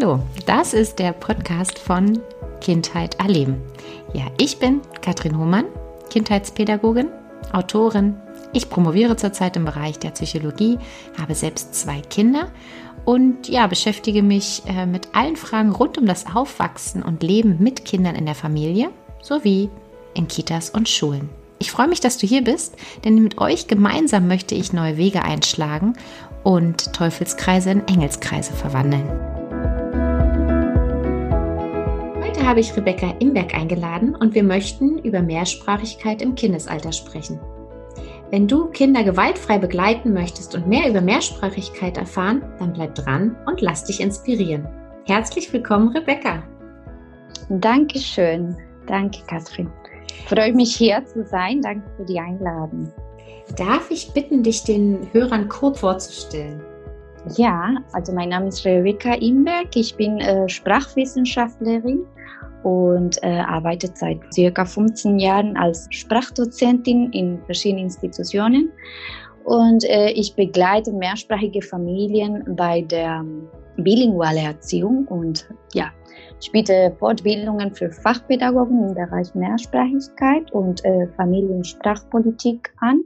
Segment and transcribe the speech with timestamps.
[0.00, 2.20] Hallo, das ist der Podcast von
[2.60, 3.60] Kindheit erleben.
[4.12, 5.64] Ja, ich bin Katrin Hohmann,
[6.08, 7.08] Kindheitspädagogin,
[7.52, 8.14] Autorin.
[8.52, 10.78] Ich promoviere zurzeit im Bereich der Psychologie,
[11.20, 12.46] habe selbst zwei Kinder
[13.06, 17.84] und ja, beschäftige mich äh, mit allen Fragen rund um das Aufwachsen und Leben mit
[17.84, 18.90] Kindern in der Familie
[19.20, 19.68] sowie
[20.14, 21.28] in Kitas und Schulen.
[21.58, 25.24] Ich freue mich, dass du hier bist, denn mit euch gemeinsam möchte ich neue Wege
[25.24, 25.94] einschlagen
[26.44, 29.37] und Teufelskreise in Engelskreise verwandeln.
[32.48, 37.38] Habe ich Rebecca Imberg eingeladen und wir möchten über Mehrsprachigkeit im Kindesalter sprechen.
[38.30, 43.60] Wenn du Kinder gewaltfrei begleiten möchtest und mehr über Mehrsprachigkeit erfahren, dann bleib dran und
[43.60, 44.66] lass dich inspirieren.
[45.04, 46.42] Herzlich willkommen, Rebecca.
[47.50, 48.56] Dankeschön.
[48.86, 49.70] Danke, Katrin.
[50.26, 51.60] Freue mich hier zu sein.
[51.60, 52.90] Danke für die Einladung.
[53.58, 56.62] Darf ich bitten, dich den Hörern kurz vorzustellen?
[57.36, 59.76] Ja, also mein Name ist Rebecca Imberg.
[59.76, 62.06] Ich bin äh, Sprachwissenschaftlerin
[62.62, 68.70] und äh, arbeite seit circa 15 Jahren als Sprachdozentin in verschiedenen Institutionen.
[69.44, 73.24] Und äh, ich begleite mehrsprachige Familien bei der
[73.76, 75.92] bilingualen Erziehung und ja,
[76.40, 83.02] ich biete Fortbildungen für Fachpädagogen im Bereich Mehrsprachigkeit und äh, Familiensprachpolitik an.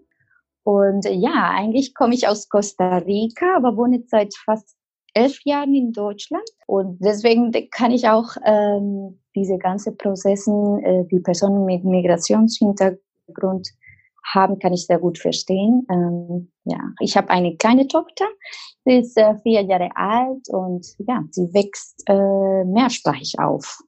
[0.64, 4.76] Und äh, ja, eigentlich komme ich aus Costa Rica, aber wohne seit fast
[5.14, 6.44] elf Jahren in Deutschland.
[6.66, 13.68] Und deswegen kann ich auch ähm, diese ganzen Prozessen, äh, die Personen mit Migrationshintergrund
[14.24, 15.86] haben, kann ich sehr gut verstehen.
[15.90, 18.26] Ähm, ja, ich habe eine kleine Tochter,
[18.84, 23.82] sie ist äh, vier Jahre alt und ja, sie wächst äh, mehrsprachig auf.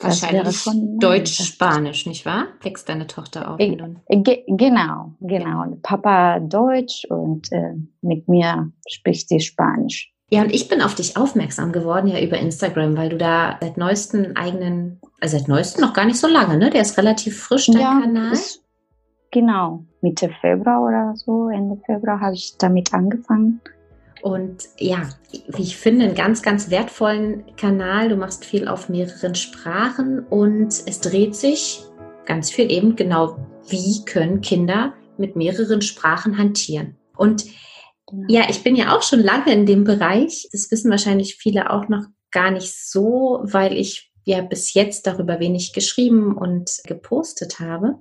[0.00, 0.64] Wahrscheinlich
[1.00, 2.46] Deutsch-Spanisch, nicht wahr?
[2.62, 3.58] Wächst deine Tochter auf?
[3.58, 3.76] Äh,
[4.22, 5.64] ge genau, genau.
[5.64, 5.76] Ja.
[5.82, 10.12] Papa Deutsch und äh, mit mir spricht sie Spanisch.
[10.30, 13.78] Ja, und ich bin auf dich aufmerksam geworden, ja, über Instagram, weil du da seit
[13.78, 16.68] neuesten eigenen, also seit neuesten noch gar nicht so lange, ne?
[16.68, 18.32] Der ist relativ frisch, dein ja, Kanal.
[18.32, 18.62] Ist,
[19.30, 23.62] genau, Mitte Februar oder so, Ende Februar habe ich damit angefangen.
[24.20, 25.08] Und ja,
[25.48, 28.08] wie ich finde, einen ganz, ganz wertvollen Kanal.
[28.08, 31.84] Du machst viel auf mehreren Sprachen und es dreht sich
[32.26, 33.38] ganz viel eben genau,
[33.68, 36.96] wie können Kinder mit mehreren Sprachen hantieren.
[37.16, 37.46] Und.
[38.28, 40.48] Ja, ich bin ja auch schon lange in dem Bereich.
[40.52, 45.40] Das wissen wahrscheinlich viele auch noch gar nicht so, weil ich ja bis jetzt darüber
[45.40, 47.96] wenig geschrieben und gepostet habe.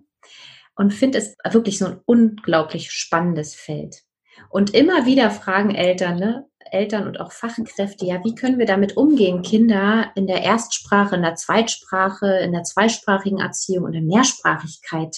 [0.75, 4.03] Und finde es wirklich so ein unglaublich spannendes Feld.
[4.50, 8.96] Und immer wieder fragen Eltern, ne, Eltern und auch Fachkräfte, ja, wie können wir damit
[8.97, 15.17] umgehen, Kinder in der Erstsprache, in der Zweitsprache, in der zweisprachigen Erziehung und in Mehrsprachigkeit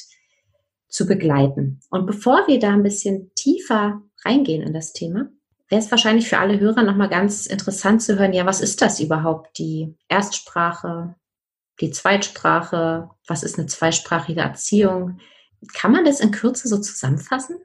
[0.87, 1.81] zu begleiten.
[1.89, 5.29] Und bevor wir da ein bisschen tiefer reingehen in das Thema,
[5.69, 8.99] wäre es wahrscheinlich für alle Hörer nochmal ganz interessant zu hören, ja, was ist das
[8.99, 11.15] überhaupt, die Erstsprache,
[11.79, 15.19] die Zweitsprache, was ist eine zweisprachige Erziehung?
[15.73, 17.57] Kann man das in Kürze so zusammenfassen?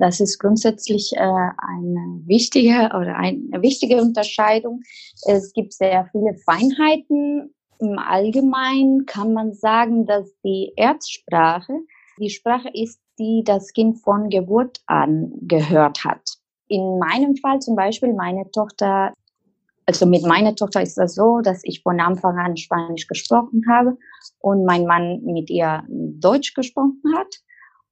[0.00, 4.82] Das ist grundsätzlich äh, eine wichtige oder eine wichtige Unterscheidung.
[5.26, 7.54] Es gibt sehr viele Feinheiten.
[7.78, 11.72] Im Allgemeinen kann man sagen, dass die Erzsprache
[12.18, 16.22] die Sprache ist, die das Kind von Geburt an gehört hat.
[16.68, 19.12] In meinem Fall zum Beispiel, meine Tochter,
[19.86, 23.96] also mit meiner Tochter ist das so, dass ich von Anfang an Spanisch gesprochen habe
[24.40, 27.34] und mein Mann mit ihr Deutsch gesprochen hat.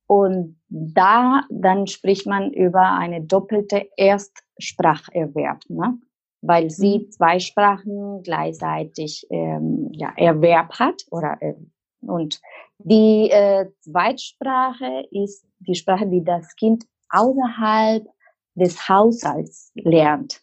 [0.06, 5.98] Und da dann spricht man über eine doppelte Erstspracherwerb, ne?
[6.42, 7.10] weil sie mhm.
[7.10, 11.54] zwei Sprachen gleichzeitig ähm, ja, Erwerb hat oder äh,
[12.02, 12.40] und
[12.78, 18.04] die äh, Zweitsprache ist die Sprache, die das Kind außerhalb
[18.54, 20.40] des Haushalts lernt.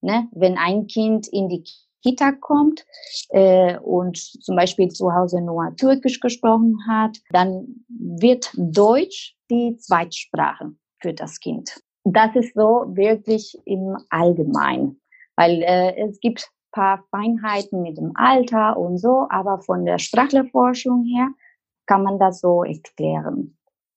[0.00, 0.28] Ne?
[0.32, 1.64] Wenn ein Kind in die
[2.02, 2.84] Kita kommt
[3.30, 10.72] äh, und zum Beispiel zu Hause nur Türkisch gesprochen hat, dann wird Deutsch die Zweitsprache
[11.00, 11.80] für das Kind.
[12.04, 15.00] Das ist so wirklich im Allgemeinen,
[15.36, 21.04] weil äh, es gibt paar Feinheiten mit dem Alter und so, aber von der Sprachlerforschung
[21.04, 21.28] her
[21.86, 23.56] kann man das so erklären.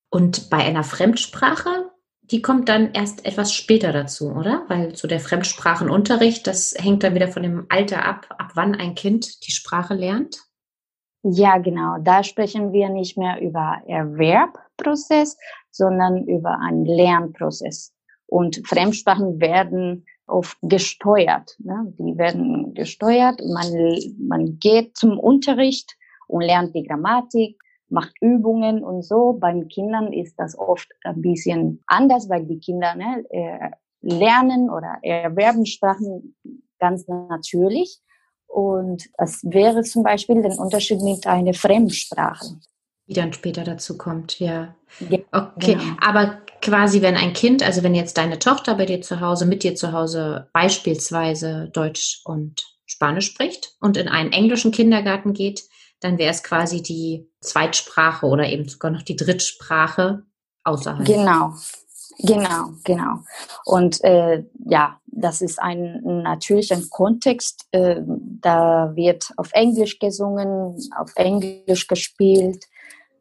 [0.09, 1.91] Und bei einer Fremdsprache
[2.31, 4.63] die kommt dann erst etwas später dazu, oder?
[4.67, 8.95] Weil so der Fremdsprachenunterricht, das hängt dann wieder von dem Alter ab, ab wann ein
[8.95, 10.37] Kind die Sprache lernt.
[11.23, 11.97] Ja, genau.
[12.01, 15.37] Da sprechen wir nicht mehr über Erwerbprozess,
[15.71, 17.93] sondern über einen Lernprozess.
[18.27, 21.55] Und Fremdsprachen werden oft gesteuert.
[21.59, 21.93] Ne?
[21.99, 23.39] Die werden gesteuert.
[23.47, 23.71] Man,
[24.17, 25.95] man geht zum Unterricht
[26.27, 27.59] und lernt die Grammatik,
[27.89, 29.33] macht Übungen und so.
[29.33, 33.69] Beim Kindern ist das oft ein bisschen anders, weil die Kinder ne, äh,
[34.01, 36.35] lernen oder erwerben Sprachen
[36.79, 37.99] ganz natürlich.
[38.47, 42.57] Und das wäre zum Beispiel der Unterschied mit einer Fremdsprache.
[43.07, 44.75] Die dann später dazu kommt, ja.
[44.99, 45.83] Okay, genau.
[46.01, 49.63] aber quasi, wenn ein Kind, also wenn jetzt deine Tochter bei dir zu Hause, mit
[49.63, 55.63] dir zu Hause beispielsweise Deutsch und Spanisch spricht und in einen englischen Kindergarten geht,
[55.99, 60.23] dann wäre es quasi die Zweitsprache oder eben sogar noch die Drittsprache
[60.63, 61.05] außerhalb.
[61.05, 61.53] Genau,
[62.19, 63.19] genau, genau.
[63.65, 67.65] Und äh, ja, das ist ein natürlicher Kontext.
[67.71, 72.65] Äh, da wird auf Englisch gesungen, auf Englisch gespielt.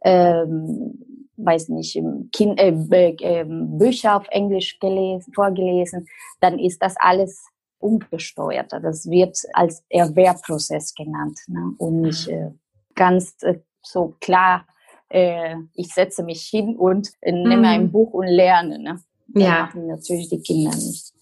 [0.02, 1.04] Ähm,
[1.36, 2.00] weiß nicht,
[2.32, 6.06] kind, äh, äh, Bücher auf Englisch gelesen, vorgelesen,
[6.40, 7.44] dann ist das alles
[7.78, 8.72] ungesteuert.
[8.72, 11.74] Das wird als Erwerbprozess genannt ne?
[11.78, 12.50] und nicht äh,
[12.94, 14.66] ganz äh, so klar,
[15.08, 17.64] äh, ich setze mich hin und äh, nehme mhm.
[17.64, 18.78] ein Buch und lerne.
[18.78, 19.00] Ne?
[19.28, 19.50] Das ja.
[19.64, 21.12] machen natürlich die Kinder nicht.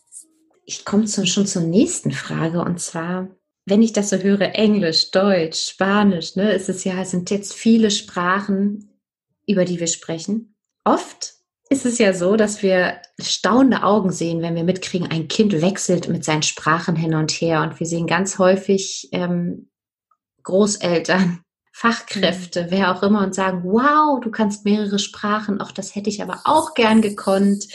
[0.64, 3.28] Ich komme zu, schon zur nächsten Frage und zwar,
[3.66, 7.52] wenn ich das so höre, Englisch, Deutsch, Spanisch, ne, ist es ja, es sind jetzt
[7.52, 8.98] viele Sprachen,
[9.46, 10.56] über die wir sprechen.
[10.84, 11.34] Oft
[11.68, 16.08] ist es ja so, dass wir staunende Augen sehen, wenn wir mitkriegen, ein Kind wechselt
[16.08, 17.62] mit seinen Sprachen hin und her.
[17.62, 19.70] Und wir sehen ganz häufig ähm,
[20.42, 21.40] Großeltern,
[21.72, 22.70] Fachkräfte, mhm.
[22.70, 26.40] wer auch immer, und sagen, wow, du kannst mehrere Sprachen, auch das hätte ich aber
[26.44, 27.66] auch gern gekonnt.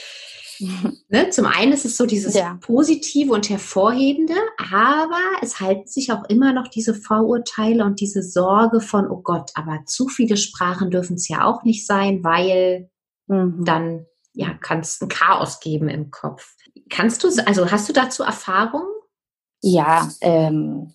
[1.09, 1.29] Ne?
[1.29, 2.57] Zum einen ist es so dieses ja.
[2.61, 8.81] Positive und Hervorhebende, aber es halten sich auch immer noch diese Vorurteile und diese Sorge
[8.81, 12.89] von, oh Gott, aber zu viele Sprachen dürfen es ja auch nicht sein, weil
[13.27, 13.65] mhm.
[13.65, 16.55] dann ja, kann es ein Chaos geben im Kopf.
[16.89, 18.96] Kannst du, also hast du dazu Erfahrungen?
[19.61, 20.91] Ja, ähm,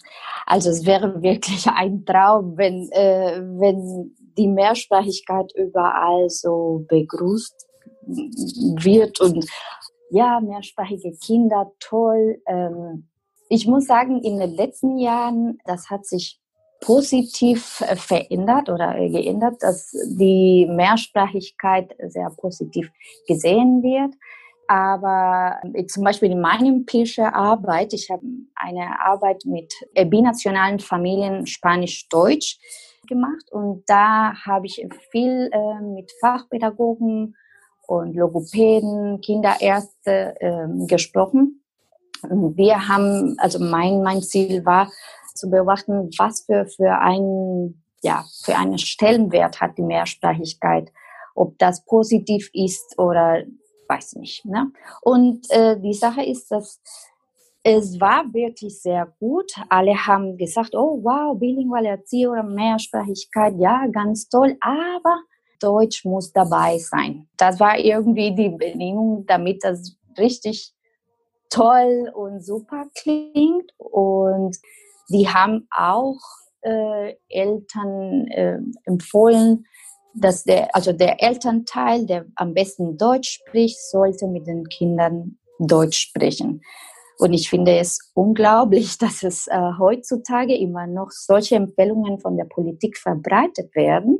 [0.46, 7.68] also es wäre wirklich ein Traum, wenn, äh, wenn die Mehrsprachigkeit überall so begrüßt
[8.06, 9.46] wird und
[10.10, 12.42] ja, mehrsprachige Kinder, toll.
[12.46, 13.08] Ähm,
[13.48, 16.38] ich muss sagen, in den letzten Jahren, das hat sich
[16.80, 22.90] positiv äh, verändert oder geändert, dass die Mehrsprachigkeit sehr positiv
[23.26, 24.14] gesehen wird.
[24.68, 28.22] Aber äh, zum Beispiel in meiner empirischen Arbeit, ich habe
[28.54, 29.72] eine Arbeit mit
[30.06, 32.58] binationalen Familien Spanisch-Deutsch
[33.06, 37.36] gemacht und da habe ich viel äh, mit Fachpädagogen
[37.86, 41.62] und Logopäden, Kinderärzte äh, gesprochen.
[42.22, 44.90] Wir haben, also mein, mein Ziel war
[45.34, 50.92] zu beobachten, was für, für ein, ja, für einen Stellenwert hat die Mehrsprachigkeit.
[51.34, 53.42] Ob das positiv ist oder
[53.92, 54.44] weiß nicht.
[54.44, 54.72] Ne?
[55.02, 56.80] Und äh, die Sache ist, dass
[57.64, 59.52] es war wirklich sehr gut.
[59.68, 64.56] Alle haben gesagt, oh wow, bilinguale Erziehung Mehrsprachigkeit, ja, ganz toll.
[64.60, 65.20] Aber
[65.60, 67.28] Deutsch muss dabei sein.
[67.36, 70.74] Das war irgendwie die Bedingung, damit das richtig
[71.50, 73.70] toll und super klingt.
[73.78, 74.56] Und
[75.08, 76.18] die haben auch
[76.62, 79.66] äh, Eltern äh, empfohlen,
[80.14, 85.98] dass der, also der Elternteil, der am besten Deutsch spricht, sollte mit den Kindern Deutsch
[85.98, 86.62] sprechen.
[87.18, 92.44] Und ich finde es unglaublich, dass es äh, heutzutage immer noch solche Empfehlungen von der
[92.44, 94.18] Politik verbreitet werden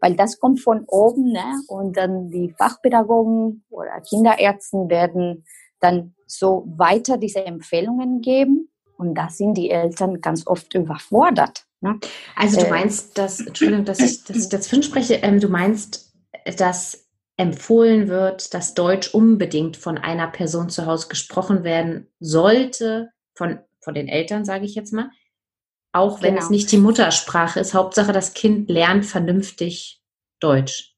[0.00, 1.62] weil das kommt von oben ne?
[1.68, 5.44] und dann die Fachpädagogen oder Kinderärzte werden
[5.80, 11.65] dann so weiter diese Empfehlungen geben und da sind die Eltern ganz oft überfordert.
[11.80, 11.98] Ne?
[12.34, 16.12] Also du äh, meinst, dass, Entschuldigung, dass ich, dass ich dazwischen spreche, ähm, du meinst,
[16.56, 17.06] dass
[17.36, 23.94] empfohlen wird, dass Deutsch unbedingt von einer Person zu Hause gesprochen werden sollte, von, von
[23.94, 25.10] den Eltern, sage ich jetzt mal,
[25.92, 26.44] auch wenn genau.
[26.44, 27.74] es nicht die Muttersprache ist.
[27.74, 30.02] Hauptsache, das Kind lernt vernünftig
[30.40, 30.94] Deutsch.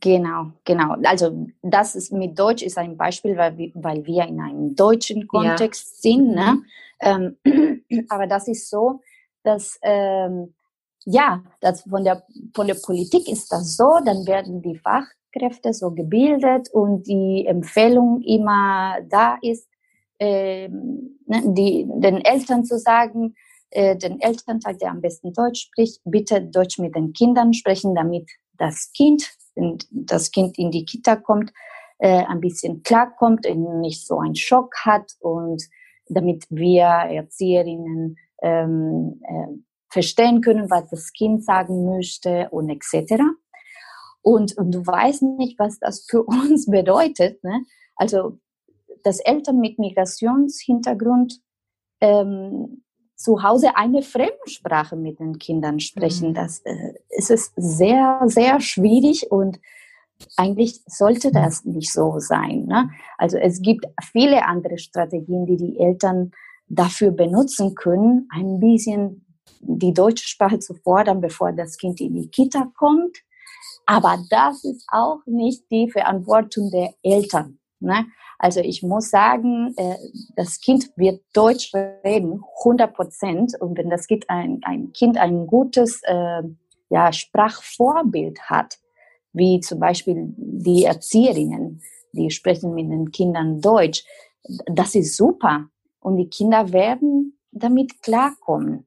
[0.00, 0.96] Genau, genau.
[1.04, 5.26] Also das ist mit Deutsch ist ein Beispiel, weil wir, weil wir in einem deutschen
[5.26, 6.10] Kontext ja.
[6.10, 6.34] sind.
[6.34, 6.62] Ne?
[7.00, 7.36] Mhm.
[7.44, 9.00] Ähm, aber das ist so,
[9.46, 10.54] dass ähm,
[11.04, 12.24] ja, das von der
[12.54, 18.20] von der Politik ist das so, dann werden die Fachkräfte so gebildet und die Empfehlung
[18.22, 19.68] immer da ist,
[20.18, 20.68] ne,
[21.28, 23.34] die, den Eltern zu sagen,
[23.70, 28.30] äh, den Elternteil, der am besten Deutsch spricht, bitte Deutsch mit den Kindern sprechen, damit
[28.58, 31.52] das Kind, wenn das Kind in die Kita kommt,
[31.98, 35.62] äh, ein bisschen klarkommt und nicht so einen Schock hat und
[36.08, 43.22] damit wir Erzieherinnen ähm, äh, verstehen können, was das Kind sagen möchte und etc.
[44.22, 47.42] Und, und du weißt nicht, was das für uns bedeutet.
[47.44, 47.64] Ne?
[47.96, 48.38] Also,
[49.04, 51.40] dass Eltern mit Migrationshintergrund
[52.00, 52.82] ähm,
[53.14, 56.30] zu Hause eine Fremdsprache mit den Kindern sprechen.
[56.30, 56.34] Mhm.
[56.34, 59.58] Das äh, ist es sehr, sehr schwierig und
[60.36, 62.66] eigentlich sollte das nicht so sein.
[62.66, 62.90] Ne?
[63.18, 66.32] Also es gibt viele andere Strategien, die die Eltern
[66.68, 69.24] dafür benutzen können, ein bisschen
[69.60, 73.18] die deutsche Sprache zu fordern, bevor das Kind in die Kita kommt.
[73.86, 77.58] Aber das ist auch nicht die Verantwortung der Eltern.
[77.80, 78.06] Ne?
[78.38, 79.94] Also ich muss sagen, äh,
[80.34, 83.52] das Kind wird Deutsch reden, 100 Prozent.
[83.60, 86.42] Und wenn das Kind ein, ein Kind ein gutes äh,
[86.90, 88.78] ja, Sprachvorbild hat,
[89.32, 91.82] wie zum Beispiel die Erzieherinnen,
[92.12, 94.04] die sprechen mit den Kindern Deutsch,
[94.66, 95.68] das ist super.
[96.06, 98.86] Und die Kinder werden damit klarkommen.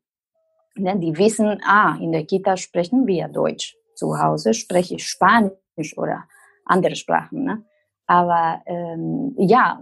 [0.76, 0.98] Ne?
[1.00, 3.76] Die wissen, ah, in der Kita sprechen wir Deutsch.
[3.94, 6.24] Zu Hause spreche ich Spanisch oder
[6.64, 7.44] andere Sprachen.
[7.44, 7.66] Ne?
[8.08, 9.82] Aber ähm, ja,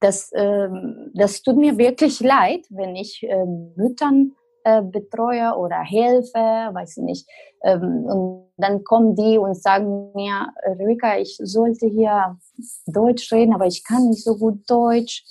[0.00, 4.32] das, ähm, das tut mir wirklich leid, wenn ich ähm, Müttern
[4.64, 7.28] äh, betreue oder helfe, weiß ich nicht.
[7.64, 12.38] Ähm, und dann kommen die und sagen mir, Rebecca, ich sollte hier
[12.86, 15.22] Deutsch reden, aber ich kann nicht so gut Deutsch.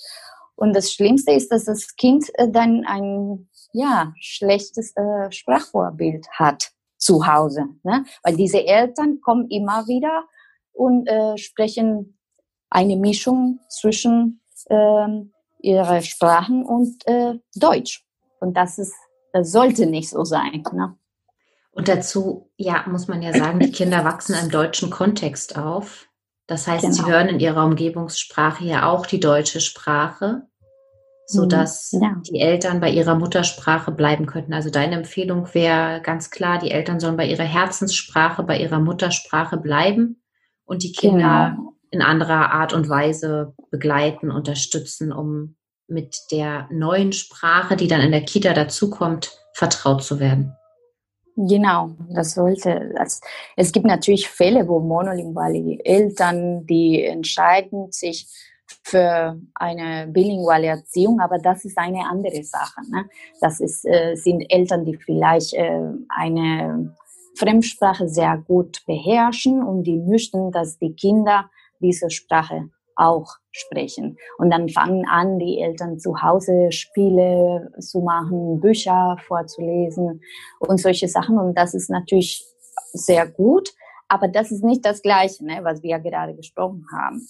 [0.62, 6.70] Und das Schlimmste ist, dass das Kind äh, dann ein ja, schlechtes äh, Sprachvorbild hat
[6.98, 7.64] zu Hause.
[7.82, 8.04] Ne?
[8.22, 10.22] Weil diese Eltern kommen immer wieder
[10.70, 12.16] und äh, sprechen
[12.70, 15.08] eine Mischung zwischen äh,
[15.62, 18.06] ihrer Sprachen und äh, Deutsch.
[18.38, 18.94] Und das ist,
[19.32, 20.62] das sollte nicht so sein.
[20.72, 20.96] Ne?
[21.72, 26.06] Und dazu, ja, muss man ja sagen, die Kinder wachsen im deutschen Kontext auf.
[26.46, 26.94] Das heißt, genau.
[26.94, 30.46] sie hören in ihrer Umgebungssprache ja auch die deutsche Sprache
[31.26, 31.48] so mhm.
[31.48, 32.20] dass ja.
[32.28, 34.52] die Eltern bei ihrer Muttersprache bleiben könnten.
[34.52, 39.56] Also deine Empfehlung wäre ganz klar, die Eltern sollen bei ihrer Herzenssprache, bei ihrer Muttersprache
[39.56, 40.22] bleiben
[40.64, 41.74] und die Kinder genau.
[41.90, 45.56] in anderer Art und Weise begleiten, unterstützen, um
[45.88, 50.56] mit der neuen Sprache, die dann in der Kita dazukommt, vertraut zu werden.
[51.36, 52.92] Genau, das sollte.
[52.94, 53.20] Das,
[53.56, 58.26] es gibt natürlich Fälle, wo monolinguale Eltern, die entscheiden sich
[58.82, 62.80] für eine bilinguale Erziehung, aber das ist eine andere Sache.
[62.90, 63.08] Ne?
[63.40, 66.94] Das ist, äh, sind Eltern, die vielleicht äh, eine
[67.36, 71.48] Fremdsprache sehr gut beherrschen und die möchten, dass die Kinder
[71.80, 74.18] diese Sprache auch sprechen.
[74.38, 80.20] Und dann fangen an, die Eltern zu Hause Spiele zu machen, Bücher vorzulesen
[80.60, 81.38] und solche Sachen.
[81.38, 82.44] Und das ist natürlich
[82.92, 83.72] sehr gut.
[84.12, 87.26] Aber das ist nicht das Gleiche, ne, was wir ja gerade gesprochen haben.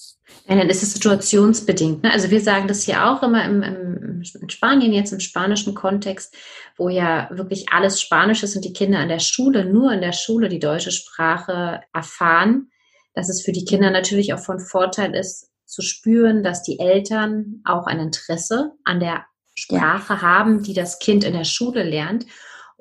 [0.48, 2.02] Nein, dann ist es situationsbedingt.
[2.02, 2.12] Ne?
[2.12, 6.34] Also wir sagen das hier auch immer im, im, in Spanien, jetzt im spanischen Kontext,
[6.76, 10.10] wo ja wirklich alles Spanisch ist und die Kinder an der Schule, nur in der
[10.10, 12.72] Schule die deutsche Sprache erfahren,
[13.14, 17.62] dass es für die Kinder natürlich auch von Vorteil ist, zu spüren, dass die Eltern
[17.64, 19.24] auch ein Interesse an der
[19.54, 20.22] Sprache ja.
[20.22, 22.26] haben, die das Kind in der Schule lernt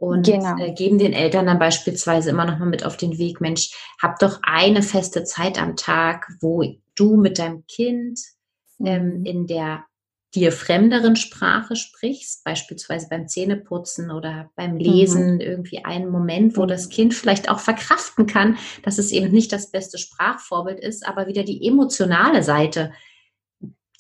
[0.01, 0.57] und genau.
[0.57, 3.69] äh, geben den Eltern dann beispielsweise immer noch mal mit auf den Weg, Mensch,
[4.01, 6.63] hab doch eine feste Zeit am Tag, wo
[6.95, 8.19] du mit deinem Kind
[8.83, 9.25] ähm, mhm.
[9.25, 9.85] in der
[10.33, 15.41] dir fremderen Sprache sprichst, beispielsweise beim Zähneputzen oder beim Lesen, mhm.
[15.41, 19.69] irgendwie einen Moment, wo das Kind vielleicht auch verkraften kann, dass es eben nicht das
[19.69, 22.91] beste Sprachvorbild ist, aber wieder die emotionale Seite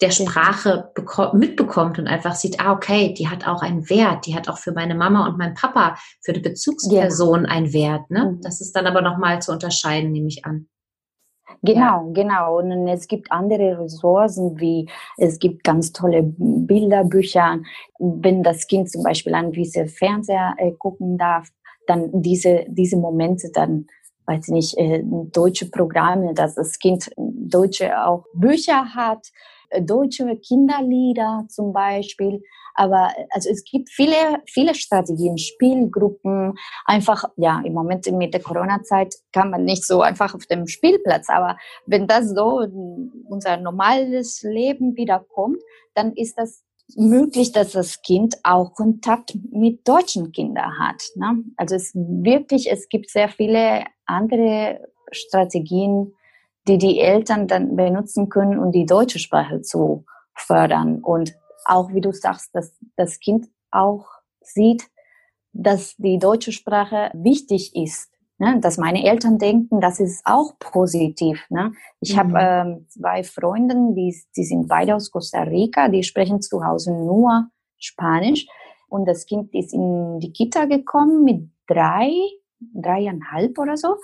[0.01, 0.91] der Sprache
[1.33, 4.71] mitbekommt und einfach sieht, ah, okay, die hat auch einen Wert, die hat auch für
[4.71, 7.49] meine Mama und meinen Papa, für die Bezugsperson ja.
[7.49, 8.09] einen Wert.
[8.09, 8.31] Ne?
[8.31, 8.41] Mhm.
[8.41, 10.67] Das ist dann aber nochmal zu unterscheiden, nehme ich an.
[11.61, 12.11] Genau, ja.
[12.13, 12.57] genau.
[12.57, 17.59] Und es gibt andere Ressourcen, wie es gibt ganz tolle Bilderbücher.
[17.99, 21.49] Wenn das Kind zum Beispiel an diese Fernseher äh, gucken darf,
[21.85, 23.85] dann diese, diese Momente dann
[24.27, 29.27] weiß ich nicht, äh, deutsche Programme, dass das Kind deutsche auch Bücher hat
[29.81, 32.41] deutsche Kinderlieder zum Beispiel.
[32.73, 36.53] Aber also es gibt viele, viele Strategien, Spielgruppen.
[36.85, 41.29] Einfach, ja, im Moment mit der Corona-Zeit kann man nicht so einfach auf dem Spielplatz.
[41.29, 42.65] Aber wenn das so
[43.27, 45.61] unser normales Leben wiederkommt,
[45.93, 46.63] dann ist das
[46.95, 51.03] möglich, dass das Kind auch Kontakt mit deutschen Kindern hat.
[51.15, 51.43] Ne?
[51.57, 56.13] Also es wirklich, es gibt sehr viele andere Strategien,
[56.67, 60.99] die die Eltern dann benutzen können, um die deutsche Sprache zu fördern.
[60.99, 61.33] Und
[61.65, 64.05] auch, wie du sagst, dass das Kind auch
[64.41, 64.87] sieht,
[65.53, 68.11] dass die deutsche Sprache wichtig ist.
[68.37, 68.59] Ne?
[68.59, 71.45] Dass meine Eltern denken, das ist auch positiv.
[71.49, 71.73] Ne?
[71.99, 72.19] Ich mhm.
[72.19, 76.91] habe ähm, zwei Freundinnen, die, die sind beide aus Costa Rica, die sprechen zu Hause
[76.91, 78.47] nur Spanisch.
[78.87, 82.11] Und das Kind ist in die Kita gekommen mit drei,
[82.59, 83.97] dreieinhalb oder so.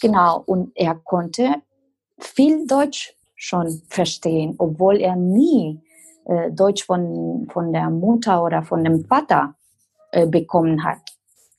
[0.00, 0.42] Genau.
[0.44, 1.62] Und er konnte
[2.18, 5.80] viel Deutsch schon verstehen, obwohl er nie
[6.26, 9.54] äh, Deutsch von, von der Mutter oder von dem Vater
[10.12, 11.00] äh, bekommen hat.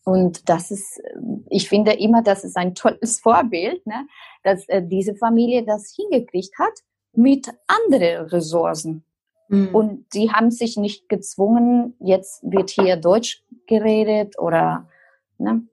[0.03, 1.01] Und das ist,
[1.49, 4.07] ich finde immer, das ist ein tolles Vorbild, ne?
[4.43, 6.73] dass äh, diese Familie das hingekriegt hat
[7.13, 9.03] mit anderen Ressourcen.
[9.49, 9.75] Mhm.
[9.75, 14.87] Und sie haben sich nicht gezwungen, jetzt wird hier Deutsch geredet oder,
[15.37, 15.67] ne?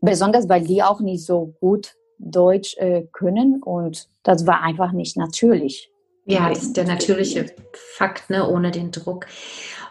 [0.00, 5.16] Besonders weil die auch nicht so gut Deutsch äh, können und das war einfach nicht
[5.16, 5.90] natürlich.
[6.24, 7.46] Ja, das ist der natürliche
[7.96, 9.26] Fakt, ne, ohne den Druck.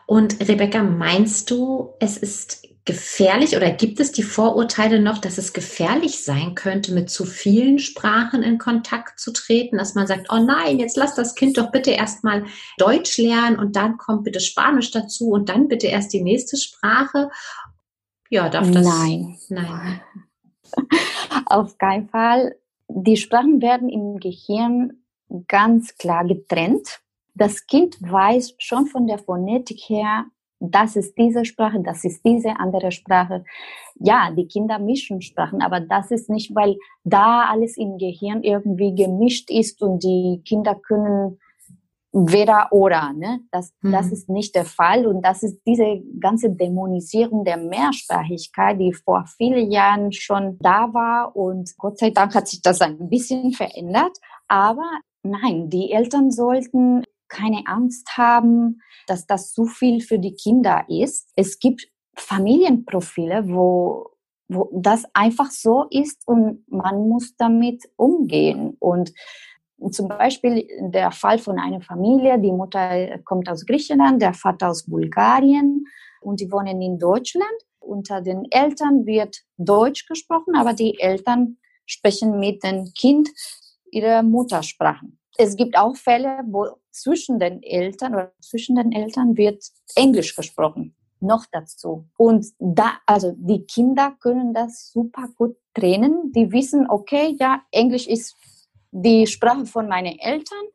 [0.05, 5.53] Und Rebecca, meinst du, es ist gefährlich oder gibt es die Vorurteile noch, dass es
[5.53, 10.43] gefährlich sein könnte, mit zu vielen Sprachen in Kontakt zu treten, dass man sagt, oh
[10.43, 12.45] nein, jetzt lass das Kind doch bitte erstmal
[12.77, 17.29] Deutsch lernen und dann kommt bitte Spanisch dazu und dann bitte erst die nächste Sprache?
[18.29, 18.85] Ja, darf das?
[18.85, 19.37] Nein.
[19.49, 20.01] Nein.
[21.45, 22.55] Auf keinen Fall.
[22.87, 25.03] Die Sprachen werden im Gehirn
[25.47, 27.01] ganz klar getrennt.
[27.33, 30.25] Das Kind weiß schon von der Phonetik her,
[30.63, 33.43] das ist diese Sprache, das ist diese andere Sprache.
[33.95, 38.93] Ja, die Kinder mischen Sprachen, aber das ist nicht, weil da alles im Gehirn irgendwie
[38.93, 41.39] gemischt ist und die Kinder können
[42.13, 43.13] weder oder.
[43.13, 43.41] Ne?
[43.51, 43.91] Das, mhm.
[43.91, 49.25] das ist nicht der Fall und das ist diese ganze Dämonisierung der Mehrsprachigkeit, die vor
[49.37, 54.17] vielen Jahren schon da war und Gott sei Dank hat sich das ein bisschen verändert.
[54.47, 54.89] Aber
[55.23, 61.31] nein, die Eltern sollten keine Angst haben, dass das zu viel für die Kinder ist.
[61.35, 61.87] Es gibt
[62.17, 64.11] Familienprofile, wo,
[64.49, 68.75] wo das einfach so ist und man muss damit umgehen.
[68.79, 69.13] Und
[69.89, 74.83] zum Beispiel der Fall von einer Familie, die Mutter kommt aus Griechenland, der Vater aus
[74.83, 75.85] Bulgarien
[76.21, 77.51] und die wohnen in Deutschland.
[77.79, 83.29] Unter den Eltern wird Deutsch gesprochen, aber die Eltern sprechen mit dem Kind
[83.91, 85.17] ihre Muttersprachen.
[85.37, 89.63] Es gibt auch Fälle, wo zwischen den Eltern oder zwischen den Eltern wird
[89.95, 90.95] Englisch gesprochen.
[91.19, 92.05] Noch dazu.
[92.17, 96.31] Und da, also die Kinder können das super gut trennen.
[96.33, 98.35] Die wissen, okay, ja, Englisch ist
[98.91, 100.65] die Sprache von meinen Eltern.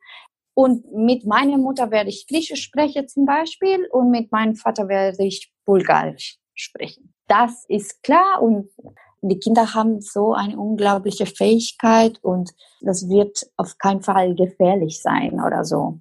[0.55, 5.25] Und mit meiner Mutter werde ich Griechisch sprechen zum Beispiel und mit meinem Vater werde
[5.25, 7.13] ich Bulgarisch sprechen.
[7.29, 8.71] Das ist klar und
[9.21, 15.41] die Kinder haben so eine unglaubliche Fähigkeit und das wird auf keinen Fall gefährlich sein
[15.41, 15.99] oder so.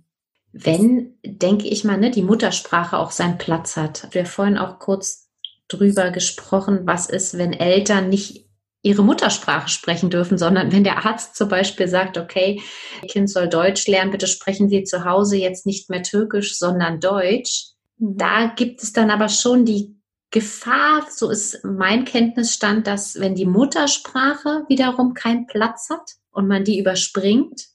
[0.54, 4.08] Wenn, denke ich mal, ne, die Muttersprache auch seinen Platz hat.
[4.12, 5.30] Wir haben vorhin auch kurz
[5.68, 8.45] drüber gesprochen, was ist, wenn Eltern nicht
[8.86, 12.62] ihre Muttersprache sprechen dürfen, sondern wenn der Arzt zum Beispiel sagt, okay,
[13.02, 17.00] Ihr Kind soll Deutsch lernen, bitte sprechen Sie zu Hause jetzt nicht mehr Türkisch, sondern
[17.00, 17.72] Deutsch.
[17.98, 18.18] Mhm.
[18.18, 19.96] Da gibt es dann aber schon die
[20.30, 26.64] Gefahr, so ist mein Kenntnisstand, dass wenn die Muttersprache wiederum keinen Platz hat und man
[26.64, 27.66] die überspringt,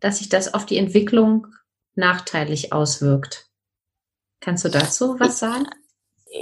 [0.00, 1.46] dass sich das auf die Entwicklung
[1.94, 3.46] nachteilig auswirkt.
[4.40, 5.66] Kannst du dazu was sagen?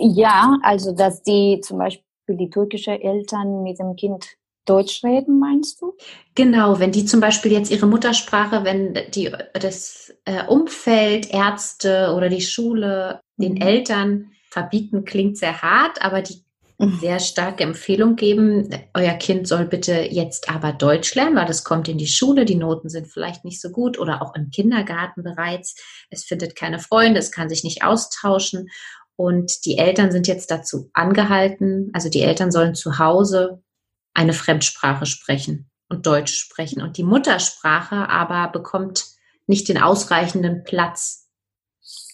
[0.00, 2.04] Ja, also dass die zum Beispiel
[2.36, 5.96] die türkische Eltern mit dem Kind Deutsch reden, meinst du?
[6.34, 12.28] Genau, wenn die zum Beispiel jetzt ihre Muttersprache, wenn die, das äh, Umfeld, Ärzte oder
[12.28, 13.62] die Schule den mhm.
[13.62, 16.44] Eltern verbieten klingt sehr hart, aber die
[16.78, 16.98] mhm.
[17.00, 21.88] sehr starke Empfehlung geben, euer Kind soll bitte jetzt aber Deutsch lernen, weil es kommt
[21.88, 25.74] in die Schule, die Noten sind vielleicht nicht so gut oder auch im Kindergarten bereits.
[26.10, 28.68] Es findet keine Freunde, es kann sich nicht austauschen.
[29.16, 33.62] Und die Eltern sind jetzt dazu angehalten, also die Eltern sollen zu Hause
[34.14, 36.83] eine Fremdsprache sprechen und Deutsch sprechen.
[36.83, 39.07] Und die Muttersprache aber bekommt
[39.46, 41.29] nicht den ausreichenden Platz.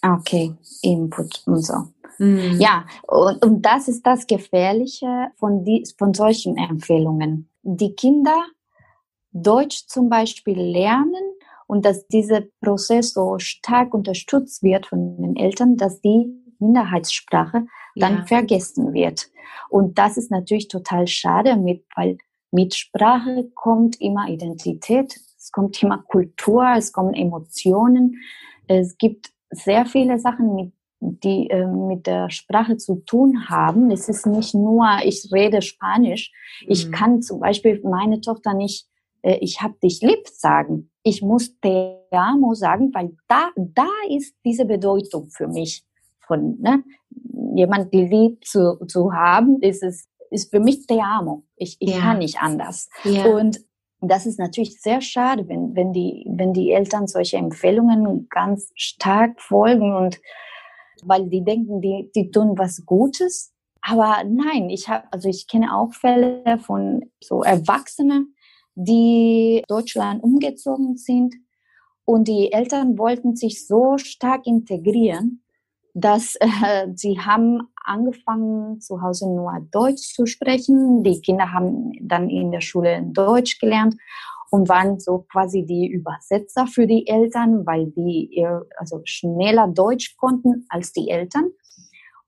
[0.03, 1.75] Okay, Input und so.
[2.19, 2.61] Mhm.
[2.61, 7.49] Ja, und, und das ist das Gefährliche von, die, von solchen Empfehlungen.
[7.63, 8.45] Die Kinder
[9.33, 11.23] Deutsch zum Beispiel lernen
[11.67, 18.19] und dass dieser Prozess so stark unterstützt wird von den Eltern, dass die Minderheitssprache dann
[18.19, 18.27] ja.
[18.27, 19.29] vergessen wird.
[19.71, 22.19] Und das ist natürlich total schade, mit, weil
[22.51, 28.17] mit Sprache kommt immer Identität, es kommt immer Kultur, es kommen Emotionen.
[28.67, 33.91] Es gibt sehr viele Sachen, mit die äh, mit der Sprache zu tun haben.
[33.91, 36.33] Es ist nicht nur, ich rede Spanisch.
[36.63, 36.67] Mhm.
[36.71, 38.89] Ich kann zum Beispiel meine Tochter nicht,
[39.23, 40.91] äh, ich hab dich lieb sagen.
[41.05, 45.85] Ich muss te amo sagen, weil da, da ist diese Bedeutung für mich
[46.29, 46.85] von, ne?
[47.57, 51.45] Jemand die lieb zu, zu haben, ist es, ist für mich te amo.
[51.57, 52.01] Ich, ich ja.
[52.01, 52.89] kann nicht anders.
[53.03, 53.27] Ja.
[53.27, 53.59] Und
[54.01, 59.41] das ist natürlich sehr schade, wenn, wenn die, wenn die Eltern solche Empfehlungen ganz stark
[59.41, 60.21] folgen und
[61.03, 63.53] weil die denken, die, die tun was Gutes.
[63.81, 68.35] Aber nein, ich habe, also ich kenne auch Fälle von so Erwachsenen,
[68.75, 71.35] die Deutschland umgezogen sind
[72.05, 75.43] und die Eltern wollten sich so stark integrieren,
[76.01, 81.03] dass äh, sie haben angefangen zu Hause nur Deutsch zu sprechen.
[81.03, 83.97] Die Kinder haben dann in der Schule Deutsch gelernt
[84.51, 90.67] und waren so quasi die Übersetzer für die Eltern, weil die also schneller Deutsch konnten
[90.69, 91.51] als die Eltern.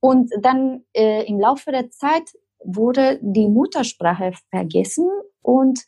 [0.01, 2.33] Und dann äh, im Laufe der Zeit
[2.65, 5.09] wurde die Muttersprache vergessen
[5.43, 5.81] und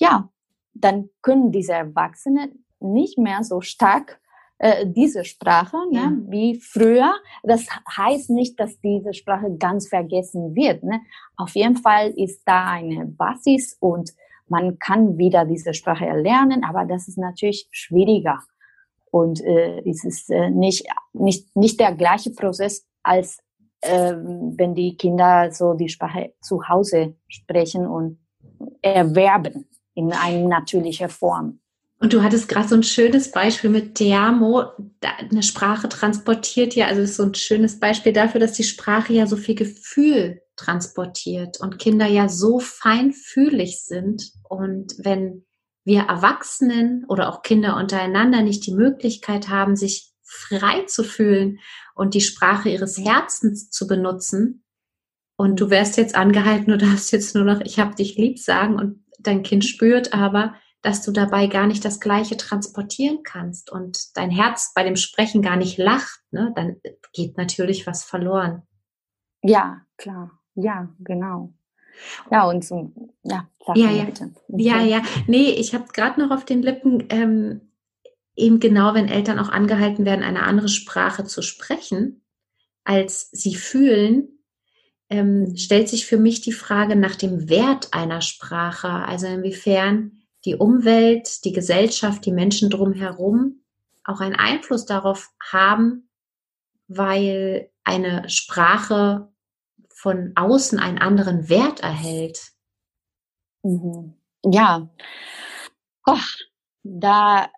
[0.00, 0.28] ja,
[0.74, 4.20] dann können diese Erwachsenen nicht mehr so stark
[4.58, 6.12] äh, diese Sprache ne, ja.
[6.28, 7.14] wie früher.
[7.42, 7.66] Das
[7.96, 10.82] heißt nicht, dass diese Sprache ganz vergessen wird.
[10.82, 11.00] Ne?
[11.36, 14.12] Auf jeden Fall ist da eine Basis und
[14.48, 18.40] man kann wieder diese Sprache erlernen, aber das ist natürlich schwieriger.
[19.10, 23.38] Und äh, es ist äh, nicht, nicht, nicht der gleiche Prozess, als
[23.80, 28.18] äh, wenn die Kinder so die Sprache zu Hause sprechen und
[28.82, 31.60] erwerben in eine natürliche Form.
[32.00, 34.72] Und du hattest gerade so ein schönes Beispiel mit Teamo.
[35.00, 39.26] Eine Sprache transportiert ja, also ist so ein schönes Beispiel dafür, dass die Sprache ja
[39.26, 44.30] so viel Gefühl transportiert und Kinder ja so feinfühlig sind.
[44.48, 45.44] Und wenn
[45.84, 51.58] wir Erwachsenen oder auch Kinder untereinander nicht die Möglichkeit haben, sich frei zu fühlen
[51.94, 54.62] und die Sprache ihres Herzens zu benutzen,
[55.40, 58.76] und du wärst jetzt angehalten, du darfst jetzt nur noch, ich hab dich lieb sagen
[58.76, 60.54] und dein Kind spürt aber,
[60.88, 65.42] dass du dabei gar nicht das Gleiche transportieren kannst und dein Herz bei dem Sprechen
[65.42, 66.76] gar nicht lacht, ne, dann
[67.12, 68.62] geht natürlich was verloren.
[69.42, 70.40] Ja, klar.
[70.54, 71.52] Ja, genau.
[72.30, 72.90] Ja, und so,
[73.22, 74.04] ja, sag ja, ja.
[74.04, 74.30] bitte.
[74.48, 75.02] Ja, ja.
[75.26, 77.60] Nee, ich habe gerade noch auf den Lippen, ähm,
[78.34, 82.24] eben genau, wenn Eltern auch angehalten werden, eine andere Sprache zu sprechen,
[82.84, 84.40] als sie fühlen,
[85.10, 85.56] ähm, mhm.
[85.58, 88.88] stellt sich für mich die Frage nach dem Wert einer Sprache.
[88.88, 90.12] Also inwiefern
[90.44, 93.62] die Umwelt, die Gesellschaft, die Menschen drumherum
[94.04, 96.08] auch einen Einfluss darauf haben,
[96.86, 99.28] weil eine Sprache
[99.90, 102.52] von außen einen anderen Wert erhält.
[103.62, 104.14] Mhm.
[104.44, 104.88] Ja,
[106.06, 106.16] oh,
[106.84, 107.48] da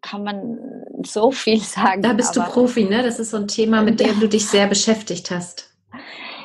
[0.00, 0.58] kann man
[1.04, 2.02] so viel sagen.
[2.02, 3.02] Da bist du Profi, ne?
[3.02, 5.68] Das ist so ein Thema, mit dem du dich sehr beschäftigt hast.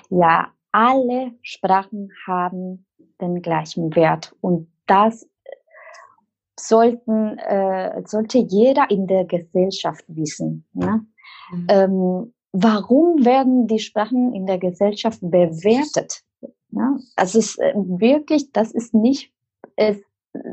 [0.09, 2.85] Ja, alle Sprachen haben
[3.19, 5.27] den gleichen Wert und das
[6.59, 10.65] sollten, äh, sollte jeder in der Gesellschaft wissen.
[10.73, 11.05] Ne?
[11.51, 11.67] Mhm.
[11.69, 16.23] Ähm, warum werden die Sprachen in der Gesellschaft bewertet?
[16.69, 19.31] Ja, also es ist äh, wirklich, das ist nicht,
[19.75, 19.97] es,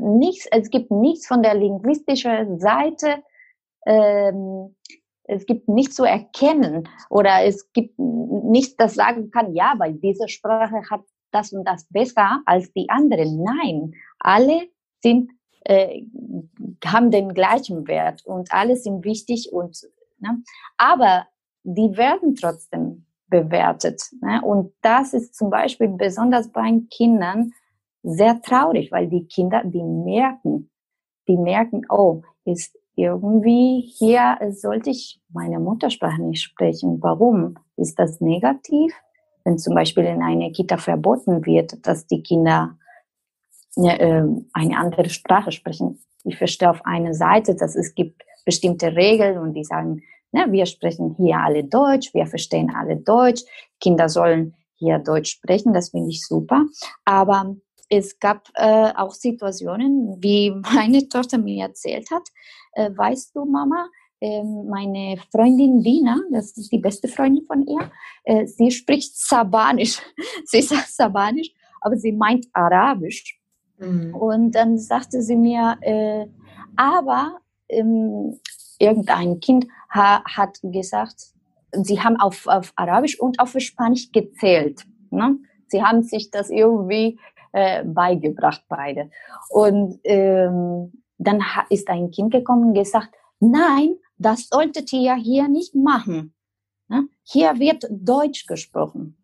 [0.01, 3.23] nichts, es gibt nichts von der linguistischen Seite,
[3.85, 4.75] ähm,
[5.27, 10.27] es gibt nichts zu erkennen oder es gibt nichts, das sagen kann, ja, weil diese
[10.27, 13.43] Sprache hat das und das besser als die anderen.
[13.43, 14.69] Nein, alle
[15.01, 15.31] sind,
[15.65, 16.03] äh,
[16.85, 19.77] haben den gleichen Wert und alle sind wichtig und,
[20.19, 20.41] ne?
[20.77, 21.27] aber
[21.63, 24.01] die werden trotzdem bewertet.
[24.21, 24.41] Ne?
[24.43, 27.51] Und das ist zum Beispiel besonders bei Kindern
[28.03, 30.69] sehr traurig, weil die Kinder, die merken,
[31.27, 37.01] die merken, oh, ist irgendwie hier sollte ich meine Muttersprache nicht sprechen.
[37.01, 37.55] Warum?
[37.75, 38.93] Ist das negativ?
[39.43, 42.77] Wenn zum Beispiel in einer Kita verboten wird, dass die Kinder
[43.77, 45.99] eine, eine andere Sprache sprechen.
[46.23, 50.01] Ich verstehe auf einer Seite, dass es gibt bestimmte Regeln und die sagen,
[50.35, 50.51] Ne?
[50.51, 53.43] Wir sprechen hier alle Deutsch, wir verstehen alle Deutsch,
[53.79, 56.65] Kinder sollen hier Deutsch sprechen, das finde ich super.
[57.05, 57.55] Aber
[57.87, 62.27] es gab äh, auch Situationen, wie meine Tochter mir erzählt hat,
[62.73, 63.87] äh, weißt du, Mama,
[64.19, 67.89] äh, meine Freundin Dina, das ist die beste Freundin von ihr,
[68.25, 70.01] äh, sie spricht Sabanisch.
[70.45, 73.39] sie sagt Sabanisch, aber sie meint Arabisch.
[73.77, 74.15] Mhm.
[74.15, 76.25] Und dann sagte sie mir, äh,
[76.75, 78.39] aber ähm,
[78.79, 81.33] irgendein Kind ha, hat gesagt,
[81.71, 84.85] sie haben auf, auf Arabisch und auf Spanisch gezählt.
[85.09, 85.37] Ne?
[85.67, 87.19] Sie haben sich das irgendwie
[87.51, 89.09] äh, beigebracht, beide.
[89.49, 93.09] Und ähm, dann ist ein Kind gekommen und gesagt,
[93.39, 96.33] nein, das solltet ihr ja hier nicht machen.
[96.87, 97.07] Ne?
[97.23, 99.17] Hier wird Deutsch gesprochen.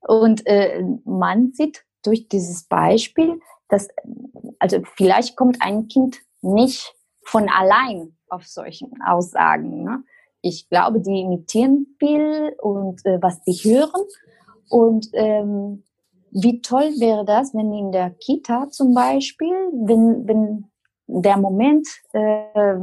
[0.00, 3.88] Und äh, man sieht durch dieses Beispiel, dass,
[4.58, 9.84] also vielleicht kommt ein Kind nicht von allein auf solchen Aussagen.
[9.84, 10.04] Ne?
[10.42, 14.02] Ich glaube, die imitieren viel und äh, was die hören.
[14.68, 15.84] Und ähm,
[16.30, 20.64] wie toll wäre das, wenn in der Kita zum Beispiel, wenn, wenn
[21.06, 22.76] der Moment äh,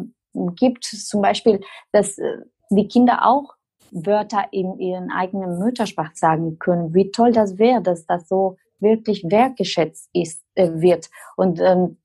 [0.56, 1.60] gibt, zum Beispiel,
[1.92, 2.38] dass äh,
[2.70, 3.54] die Kinder auch
[3.92, 6.94] Wörter in ihren eigenen Muttersprache sagen können.
[6.94, 11.10] Wie toll das wäre, dass das so wirklich wertgeschätzt ist, äh, wird.
[11.38, 11.98] Und ähm,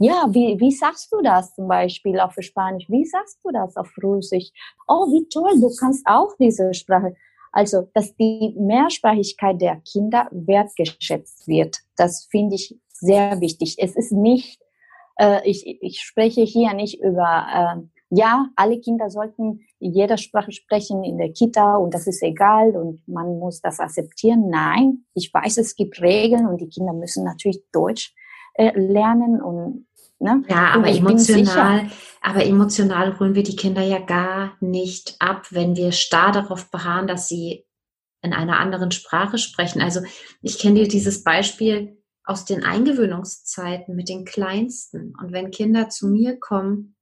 [0.00, 2.88] ja, wie, wie sagst du das zum Beispiel auf Spanisch?
[2.88, 4.50] Wie sagst du das auf Russisch?
[4.86, 7.14] Oh, wie toll, du kannst auch diese Sprache.
[7.52, 13.76] Also, dass die Mehrsprachigkeit der Kinder wertgeschätzt wird, das finde ich sehr wichtig.
[13.78, 14.60] Es ist nicht
[15.18, 21.04] äh, ich, ich spreche hier nicht über, äh, ja, alle Kinder sollten jeder Sprache sprechen
[21.04, 24.48] in der Kita und das ist egal und man muss das akzeptieren.
[24.48, 28.14] Nein, ich weiß, es gibt Regeln und die Kinder müssen natürlich Deutsch
[28.54, 29.86] äh, lernen und
[30.20, 30.42] Ne?
[30.48, 31.88] Ja, aber emotional,
[32.20, 37.06] aber emotional holen wir die Kinder ja gar nicht ab, wenn wir starr darauf beharren,
[37.06, 37.64] dass sie
[38.22, 39.80] in einer anderen Sprache sprechen.
[39.80, 40.00] Also
[40.42, 45.14] ich kenne dir dieses Beispiel aus den Eingewöhnungszeiten mit den Kleinsten.
[45.22, 46.96] Und wenn Kinder zu mir kommen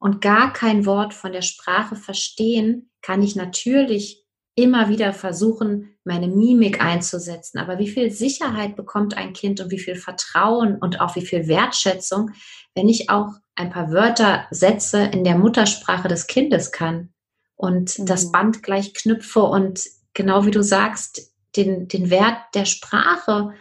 [0.00, 4.24] und gar kein Wort von der Sprache verstehen, kann ich natürlich
[4.56, 7.58] immer wieder versuchen, meine Mimik einzusetzen.
[7.58, 11.46] Aber wie viel Sicherheit bekommt ein Kind und wie viel Vertrauen und auch wie viel
[11.46, 12.30] Wertschätzung,
[12.74, 17.10] wenn ich auch ein paar Wörter, Sätze in der Muttersprache des Kindes kann
[17.54, 18.06] und mhm.
[18.06, 19.82] das Band gleich knüpfe und
[20.14, 23.52] genau wie du sagst, den, den Wert der Sprache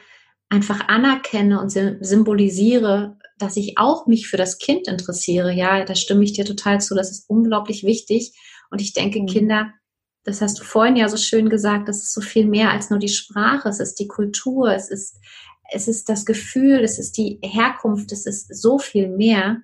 [0.47, 5.51] einfach anerkenne und symbolisiere, dass ich auch mich für das Kind interessiere.
[5.53, 6.95] Ja, da stimme ich dir total zu.
[6.95, 8.33] Das ist unglaublich wichtig.
[8.69, 9.25] Und ich denke, mhm.
[9.27, 9.73] Kinder,
[10.23, 12.99] das hast du vorhin ja so schön gesagt, das ist so viel mehr als nur
[12.99, 13.69] die Sprache.
[13.69, 15.17] Es ist die Kultur, es ist,
[15.71, 19.61] es ist das Gefühl, es ist die Herkunft, es ist so viel mehr,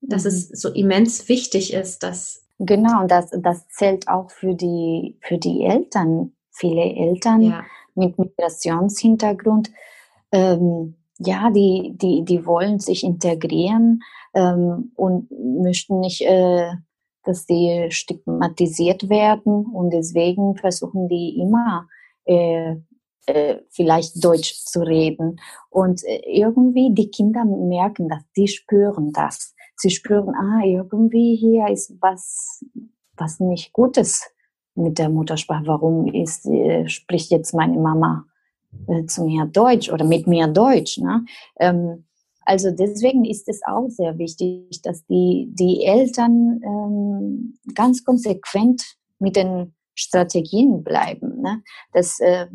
[0.00, 0.28] dass mhm.
[0.28, 5.38] es so immens wichtig ist, dass Genau, und das, das zählt auch für die, für
[5.38, 6.32] die Eltern.
[6.52, 7.64] Viele Eltern ja.
[7.94, 9.70] mit Migrationshintergrund,
[10.30, 14.00] ähm, ja, die, die, die wollen sich integrieren
[14.34, 16.70] ähm, und möchten nicht, äh,
[17.24, 21.86] dass sie stigmatisiert werden und deswegen versuchen die immer
[22.24, 22.76] äh,
[23.26, 25.36] äh, vielleicht Deutsch zu reden.
[25.68, 31.68] Und äh, irgendwie die Kinder merken das, die spüren das sie spüren, ah, irgendwie hier
[31.68, 32.64] ist was,
[33.16, 34.30] was nicht Gutes
[34.74, 35.66] mit der Muttersprache.
[35.66, 38.26] Warum ist, äh, spricht jetzt meine Mama
[38.86, 40.98] äh, zu mir Deutsch oder mit mir Deutsch?
[40.98, 41.24] Ne?
[41.58, 42.04] Ähm,
[42.42, 48.82] also deswegen ist es auch sehr wichtig, dass die, die Eltern ähm, ganz konsequent
[49.18, 51.40] mit den Strategien bleiben.
[51.42, 51.62] Ne?
[51.92, 52.46] Das, äh,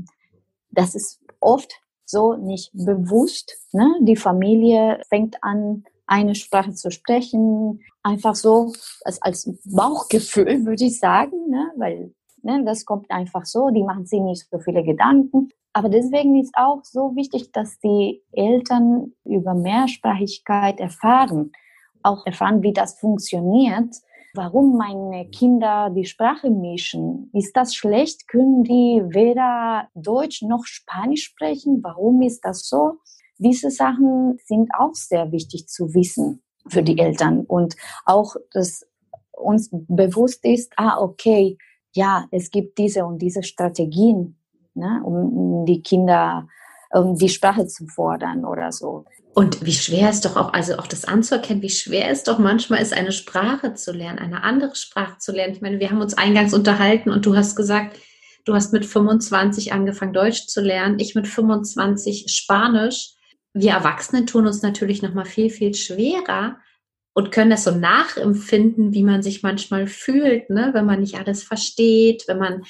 [0.72, 3.58] das ist oft so nicht bewusst.
[3.72, 3.88] Ne?
[4.02, 8.74] Die Familie fängt an, eine Sprache zu sprechen, einfach so
[9.04, 11.72] als, als Bauchgefühl, würde ich sagen, ne?
[11.78, 15.50] weil ne, das kommt einfach so, die machen sich nicht so viele Gedanken.
[15.76, 21.52] Aber deswegen ist auch so wichtig, dass die Eltern über Mehrsprachigkeit erfahren,
[22.02, 23.94] auch erfahren, wie das funktioniert,
[24.36, 27.30] warum meine Kinder die Sprache mischen.
[27.34, 28.30] Ist das schlecht?
[28.30, 31.82] Können die weder Deutsch noch Spanisch sprechen?
[31.84, 32.94] Warum ist das so?
[33.38, 38.88] Diese Sachen sind auch sehr wichtig zu wissen für die Eltern und auch, dass
[39.34, 41.58] uns bewusst ist, ah, okay,
[41.92, 44.38] ja, es gibt diese und diese Strategien,
[44.76, 46.48] ne, um die Kinder,
[46.92, 49.06] um die Sprache zu fordern oder so.
[49.34, 52.82] Und wie schwer ist doch auch, also auch das anzuerkennen, wie schwer es doch manchmal
[52.82, 55.54] ist, eine Sprache zu lernen, eine andere Sprache zu lernen.
[55.54, 58.00] Ich meine, wir haben uns eingangs unterhalten und du hast gesagt,
[58.46, 63.16] du hast mit 25 angefangen, Deutsch zu lernen, ich mit 25 Spanisch
[63.56, 66.58] wir Erwachsenen tun uns natürlich noch mal viel, viel schwerer
[67.16, 70.72] und können das so nachempfinden, wie man sich manchmal fühlt, ne?
[70.74, 72.64] wenn man nicht alles versteht, wenn man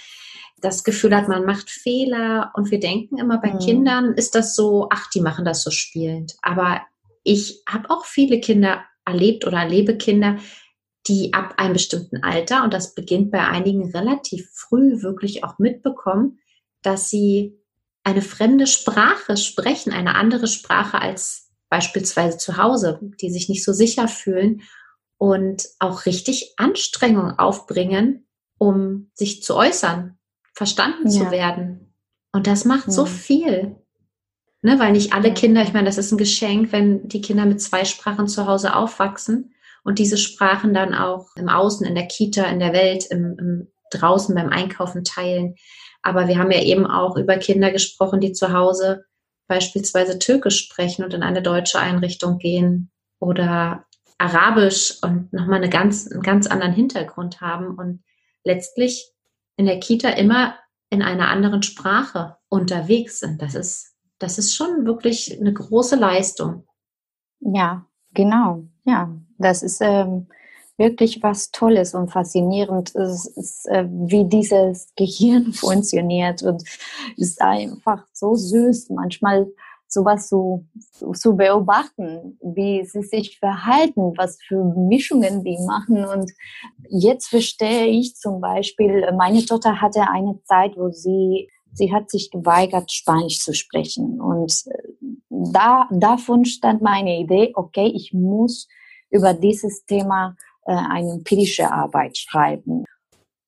[0.62, 2.52] das Gefühl hat, man macht Fehler.
[2.54, 3.60] Und wir denken immer, bei mhm.
[3.60, 6.36] Kindern ist das so, ach, die machen das so spielend.
[6.44, 6.82] Aber
[7.24, 10.38] ich habe auch viele Kinder erlebt oder erlebe Kinder,
[11.08, 16.38] die ab einem bestimmten Alter, und das beginnt bei einigen relativ früh, wirklich auch mitbekommen,
[16.84, 17.58] dass sie
[18.04, 23.74] eine fremde Sprache sprechen, eine andere Sprache als beispielsweise zu Hause, die sich nicht so
[23.74, 24.62] sicher fühlen
[25.18, 30.18] und auch richtig Anstrengung aufbringen, um sich zu äußern,
[30.54, 31.26] verstanden ja.
[31.26, 31.94] zu werden.
[32.32, 32.94] Und das macht ja.
[32.94, 33.78] so viel.
[34.62, 37.62] Ne, weil nicht alle Kinder, ich meine, das ist ein Geschenk, wenn die Kinder mit
[37.62, 42.46] zwei Sprachen zu Hause aufwachsen und diese Sprachen dann auch im Außen, in der Kita,
[42.46, 45.56] in der Welt, im, im draußen beim Einkaufen teilen.
[46.02, 49.06] Aber wir haben ja eben auch über Kinder gesprochen, die zu Hause
[49.48, 53.86] beispielsweise Türkisch sprechen und in eine deutsche Einrichtung gehen oder
[54.18, 58.04] Arabisch und nochmal eine ganz, einen ganz anderen Hintergrund haben und
[58.44, 59.12] letztlich
[59.58, 60.56] in der Kita immer
[60.90, 63.42] in einer anderen Sprache unterwegs sind.
[63.42, 66.68] Das ist, das ist schon wirklich eine große Leistung.
[67.40, 68.66] Ja, genau.
[68.86, 70.28] Ja, das ist ähm,
[70.78, 76.64] wirklich was Tolles und faszinierend ist, äh, wie dieses Gehirn funktioniert und
[77.18, 79.48] ist einfach so süß, manchmal
[79.88, 80.68] sowas zu,
[81.14, 86.06] zu beobachten, wie sie sich verhalten, was für Mischungen die machen.
[86.06, 86.32] Und
[86.90, 92.30] jetzt verstehe ich zum Beispiel, meine Tochter hatte eine Zeit, wo sie, sie hat sich
[92.32, 94.20] geweigert, Spanisch zu sprechen.
[94.20, 94.66] Und
[95.30, 98.68] da, davon stand meine Idee, okay, ich muss
[99.10, 100.36] über dieses Thema
[100.66, 102.86] äh, eine empirische Arbeit schreiben.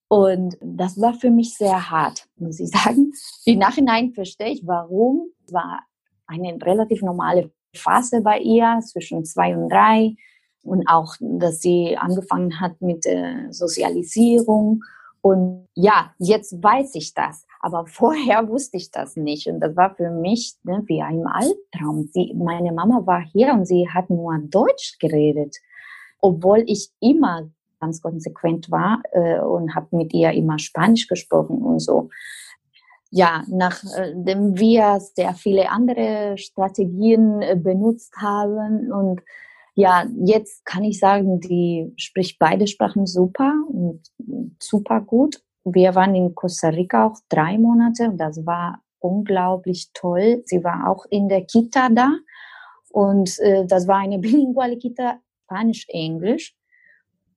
[0.10, 3.12] Und das war für mich sehr hart, muss ich sagen.
[3.46, 5.32] Im Nachhinein verstehe ich, warum.
[5.46, 5.82] Es war
[6.28, 10.16] eine relativ normale Phase bei ihr zwischen zwei und drei
[10.64, 14.84] und auch, dass sie angefangen hat mit äh, Sozialisierung.
[15.22, 17.46] Und ja, jetzt weiß ich das.
[17.60, 19.48] Aber vorher wusste ich das nicht.
[19.48, 22.10] Und das war für mich ne, wie ein Albtraum.
[22.14, 25.56] Sie, meine Mama war hier und sie hat nur Deutsch geredet,
[26.20, 27.50] obwohl ich immer
[27.80, 32.10] ganz konsequent war äh, und habe mit ihr immer Spanisch gesprochen und so.
[33.10, 39.22] Ja, nachdem äh, wir sehr viele andere Strategien äh, benutzt haben und
[39.76, 44.02] ja, jetzt kann ich sagen, die spricht beide Sprachen super und
[44.60, 45.40] super gut.
[45.66, 50.42] Wir waren in Costa Rica auch drei Monate und das war unglaublich toll.
[50.46, 52.12] Sie war auch in der Kita da
[52.90, 56.56] und äh, das war eine bilinguale Kita, Spanisch-Englisch.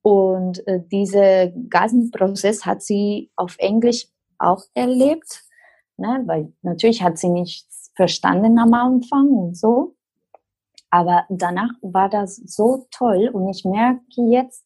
[0.01, 4.07] Und äh, dieser ganzen Prozess hat sie auf Englisch
[4.39, 5.43] auch erlebt,
[5.97, 6.23] ne?
[6.25, 9.95] weil natürlich hat sie nichts verstanden am Anfang und so.
[10.89, 14.65] Aber danach war das so toll und ich merke jetzt,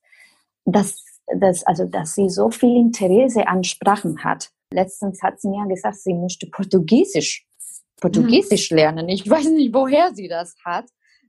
[0.63, 1.03] dass,
[1.39, 4.49] dass, also, dass sie so viel Interesse an Sprachen hat.
[4.71, 7.45] Letztens hat sie mir gesagt, sie möchte Portugiesisch,
[8.01, 8.77] Portugiesisch mhm.
[8.77, 9.09] lernen.
[9.09, 10.85] Ich weiß nicht, woher sie das hat.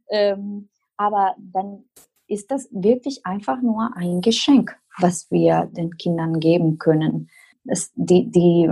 [0.08, 1.84] Ähm, aber dann
[2.28, 7.30] ist das wirklich einfach nur ein Geschenk, was wir den Kindern geben können.
[7.64, 8.68] Es, die, die,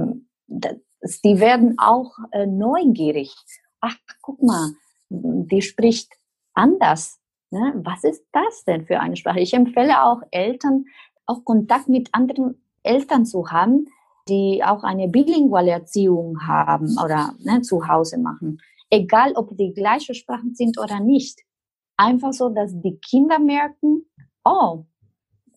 [0.46, 3.34] das, die werden auch äh, neugierig.
[3.80, 4.70] Ach, guck mal,
[5.08, 6.12] die spricht
[6.54, 7.20] anders.
[7.50, 7.72] Ne?
[7.84, 9.40] Was ist das denn für eine Sprache?
[9.40, 10.87] Ich empfehle auch Eltern,
[11.26, 13.87] auch Kontakt mit anderen Eltern zu haben,
[14.28, 18.60] die auch eine bilinguale Erziehung haben oder ne, zu Hause machen.
[18.90, 21.40] Egal, ob die gleiche Sprachen sind oder nicht
[21.96, 24.07] einfach so, dass die Kinder merken,
[24.44, 24.85] oh,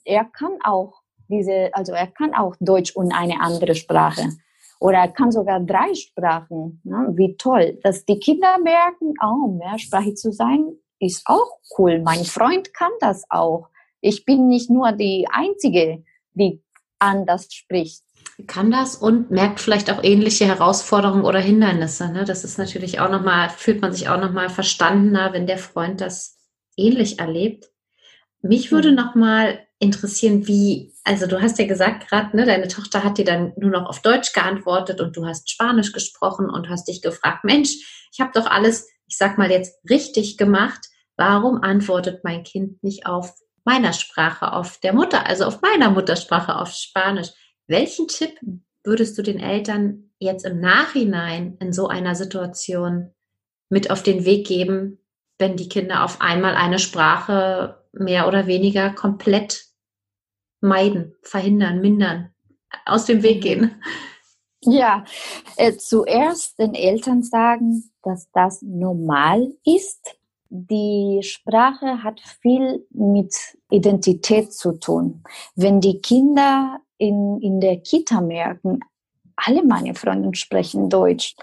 [0.06, 4.30] er kann auch diese, also er kann auch Deutsch und eine andere Sprache.
[4.80, 6.82] Oder er kann sogar drei Sprachen.
[6.84, 7.12] Ne?
[7.16, 12.02] Wie toll, dass die Kinder merken, oh, mehrsprachig zu sein ist auch cool.
[12.02, 13.70] Mein Freund kann das auch.
[14.02, 16.64] Ich bin nicht nur die Einzige, die
[17.00, 18.04] anders spricht
[18.46, 22.12] kann das und merkt vielleicht auch ähnliche Herausforderungen oder Hindernisse.
[22.12, 22.24] Ne?
[22.24, 26.38] Das ist natürlich auch nochmal, fühlt man sich auch nochmal verstandener, wenn der Freund das
[26.76, 27.72] ähnlich erlebt.
[28.44, 33.18] Mich würde nochmal interessieren, wie, also du hast ja gesagt gerade, ne, deine Tochter hat
[33.18, 37.02] dir dann nur noch auf Deutsch geantwortet und du hast Spanisch gesprochen und hast dich
[37.02, 40.88] gefragt, Mensch, ich habe doch alles, ich sag mal jetzt richtig gemacht.
[41.16, 46.56] Warum antwortet mein Kind nicht auf meiner Sprache, auf der Mutter, also auf meiner Muttersprache,
[46.56, 47.30] auf Spanisch?
[47.68, 48.40] Welchen Tipp
[48.84, 53.12] würdest du den Eltern jetzt im Nachhinein in so einer Situation
[53.70, 55.00] mit auf den Weg geben,
[55.38, 59.66] wenn die Kinder auf einmal eine Sprache mehr oder weniger komplett
[60.62, 62.34] meiden, verhindern, mindern,
[62.86, 63.82] aus dem Weg gehen?
[64.62, 65.06] Ja,
[65.58, 70.18] äh, zuerst den Eltern sagen, dass das normal ist.
[70.50, 73.36] Die Sprache hat viel mit
[73.70, 75.24] Identität zu tun.
[75.56, 78.80] Wenn die Kinder in, in der Kita merken,
[79.36, 81.36] alle meine Freunde sprechen Deutsch.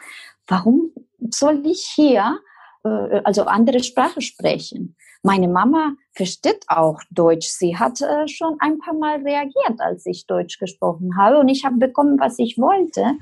[0.47, 0.91] Warum
[1.31, 2.39] soll ich hier
[2.85, 4.97] äh, also andere Sprache sprechen?
[5.23, 7.49] Meine Mama versteht auch Deutsch.
[7.49, 11.65] Sie hat äh, schon ein paar Mal reagiert, als ich Deutsch gesprochen habe und ich
[11.65, 13.17] habe bekommen, was ich wollte.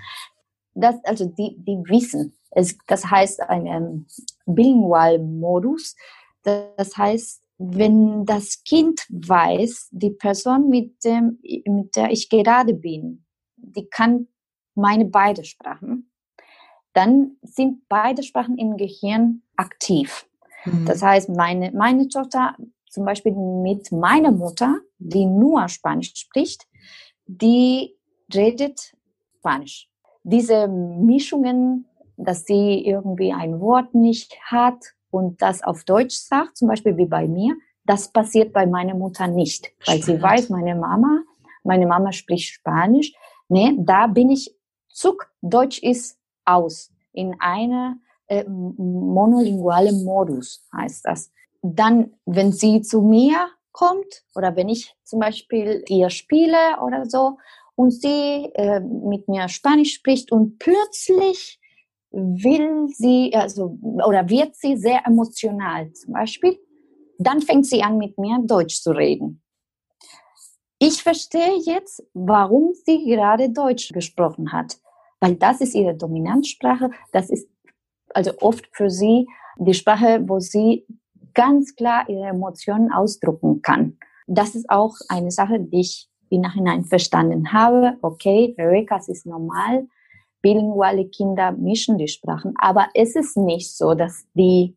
[0.75, 2.35] Das, also die, die wissen.
[2.51, 4.07] Es, das heißt ein ähm,
[4.47, 5.95] Bilingual-Modus.
[6.43, 13.25] Das heißt, wenn das Kind weiß, die Person, mit, dem, mit der ich gerade bin,
[13.57, 14.29] die kann
[14.75, 16.11] meine beide Sprachen,
[16.93, 20.27] dann sind beide Sprachen im Gehirn aktiv.
[20.65, 20.87] Mhm.
[20.87, 22.57] Das heißt, meine, meine Tochter
[22.91, 26.67] zum Beispiel mit meiner Mutter, die nur Spanisch spricht,
[27.27, 27.97] die
[28.35, 28.95] redet
[29.39, 29.89] Spanisch.
[30.25, 36.69] Diese Mischungen, dass sie irgendwie ein Wort nicht hat und das auf Deutsch sagt, zum
[36.69, 37.55] Beispiel wie bei mir,
[37.85, 40.05] das passiert bei meiner Mutter nicht, weil Spannend.
[40.05, 41.23] sie weiß, meine Mama,
[41.63, 43.13] meine Mama spricht Spanisch.
[43.49, 44.57] Nee, da bin ich
[44.89, 46.91] zuck, Deutsch ist aus.
[47.13, 51.31] In einer äh, monolingualen Modus heißt das.
[51.61, 57.39] Dann, wenn sie zu mir kommt oder wenn ich zum Beispiel ihr spiele oder so
[57.75, 61.61] und sie äh, mit mir Spanisch spricht und plötzlich
[62.13, 66.59] will sie, also, oder wird sie sehr emotional zum Beispiel,
[67.19, 69.43] dann fängt sie an, mit mir Deutsch zu reden.
[70.79, 74.79] Ich verstehe jetzt, warum sie gerade Deutsch gesprochen hat,
[75.21, 77.49] weil das ist ihre Dominanzsprache, das ist
[78.15, 79.27] also oft für sie
[79.59, 80.85] die Sprache, wo sie
[81.35, 83.97] ganz klar ihre Emotionen ausdrucken kann.
[84.27, 87.97] Das ist auch eine Sache, die ich im Nachhinein verstanden habe.
[88.03, 89.87] Okay, Eureka, es ist normal.
[90.43, 92.55] Bilinguale Kinder mischen die Sprachen.
[92.59, 94.77] Aber es ist nicht so, dass die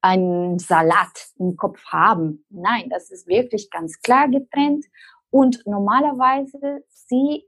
[0.00, 2.44] einen Salat im Kopf haben.
[2.50, 4.84] Nein, das ist wirklich ganz klar getrennt.
[5.30, 7.44] Und normalerweise, sie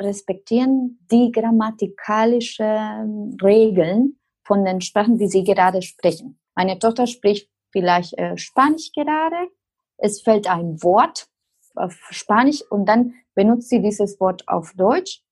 [0.00, 6.40] respektieren die grammatikalischen Regeln von den Sprachen, die sie gerade sprechen.
[6.54, 9.48] Meine Tochter spricht vielleicht äh, Spanisch gerade.
[9.96, 11.28] Es fällt ein Wort
[11.74, 15.22] auf Spanisch und dann benutzt sie dieses Wort auf Deutsch.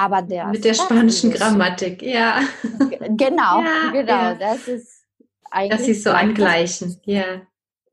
[0.00, 2.40] Aber der mit der spanischen Grammatik, ja.
[2.88, 4.12] Genau, ja, genau.
[4.12, 4.34] Ja.
[4.34, 5.04] Das ist
[5.50, 5.78] eigentlich.
[5.78, 7.42] Das ist so angleichen, ja.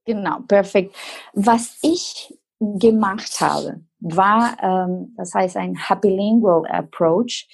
[0.05, 0.95] Genau, perfekt.
[1.33, 7.45] Was ich gemacht habe, war, ähm, das heißt ein Happy Lingual Approach.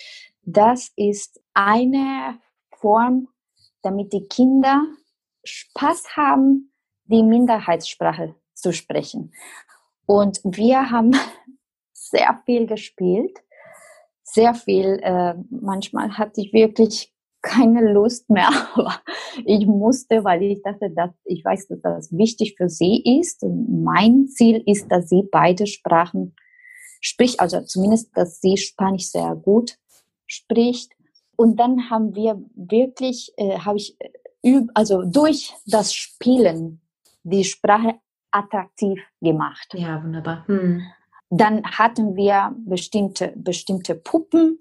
[0.43, 2.37] Das ist eine
[2.77, 3.27] Form,
[3.81, 4.83] damit die Kinder
[5.43, 6.71] Spaß haben,
[7.05, 9.33] die Minderheitssprache zu sprechen.
[10.05, 11.11] Und wir haben
[11.91, 13.39] sehr viel gespielt,
[14.33, 14.99] sehr viel.
[15.01, 18.95] Äh, manchmal hatte ich wirklich keine Lust mehr, aber
[19.45, 23.43] ich musste, weil ich dachte, dass ich weiß, dass das wichtig für sie ist.
[23.43, 26.35] Und mein Ziel ist, dass sie beide Sprachen
[27.01, 29.77] spricht, also zumindest, dass sie Spanisch sehr gut
[30.25, 30.93] spricht.
[31.35, 33.97] Und dann haben wir wirklich, äh, habe ich
[34.73, 36.81] also durch das Spielen
[37.23, 37.99] die Sprache
[38.31, 39.73] attraktiv gemacht.
[39.73, 40.47] Ja, wunderbar.
[40.47, 40.81] Hm.
[41.35, 44.59] Dann hatten wir bestimmte, bestimmte Puppen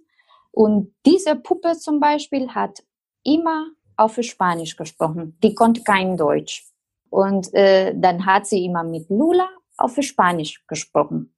[0.52, 2.82] und diese Puppe zum Beispiel hat
[3.24, 3.66] immer
[3.96, 5.36] auf Spanisch gesprochen.
[5.42, 6.66] Die konnte kein Deutsch.
[7.10, 11.34] Und äh, dann hat sie immer mit Lula auf Spanisch gesprochen.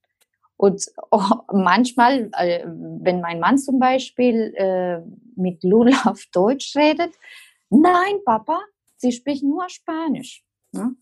[0.57, 1.21] Und oh,
[1.53, 5.01] manchmal, äh, wenn mein Mann zum Beispiel äh,
[5.35, 7.13] mit Lula auf Deutsch redet,
[7.71, 8.61] nein, Papa,
[8.97, 10.45] sie spricht nur Spanisch.
[10.71, 10.95] Ne?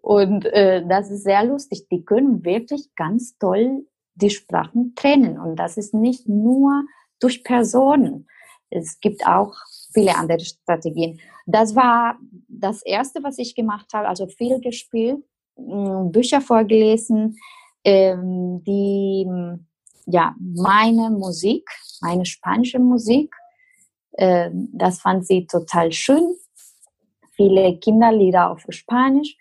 [0.00, 1.88] Und äh, das ist sehr lustig.
[1.90, 5.38] Die können wirklich ganz toll die Sprachen trennen.
[5.38, 6.84] Und das ist nicht nur
[7.20, 8.26] durch Personen.
[8.70, 9.54] Es gibt auch
[9.92, 11.20] viele andere Strategien.
[11.46, 12.18] Das war
[12.48, 14.08] das Erste, was ich gemacht habe.
[14.08, 15.24] Also viel gespielt,
[15.56, 17.36] Bücher vorgelesen,
[17.84, 19.26] ähm, die,
[20.06, 21.68] ja, meine Musik,
[22.00, 23.34] meine spanische Musik
[24.18, 26.34] äh, das fand sie total schön.
[27.36, 29.36] Viele Kinderlieder auf Spanisch.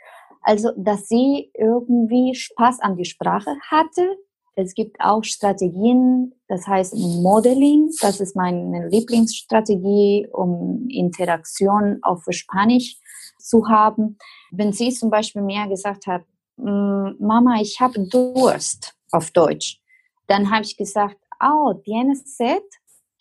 [0.47, 4.17] Also, dass sie irgendwie Spaß an die Sprache hatte.
[4.55, 7.91] Es gibt auch Strategien, das heißt Modeling.
[7.99, 12.97] Das ist meine Lieblingsstrategie, um Interaktion auf Spanisch
[13.37, 14.17] zu haben.
[14.51, 16.23] Wenn sie zum Beispiel mir gesagt hat,
[16.55, 19.81] Mama, ich habe Durst auf Deutsch,
[20.27, 22.63] dann habe ich gesagt, oh, tienes sed?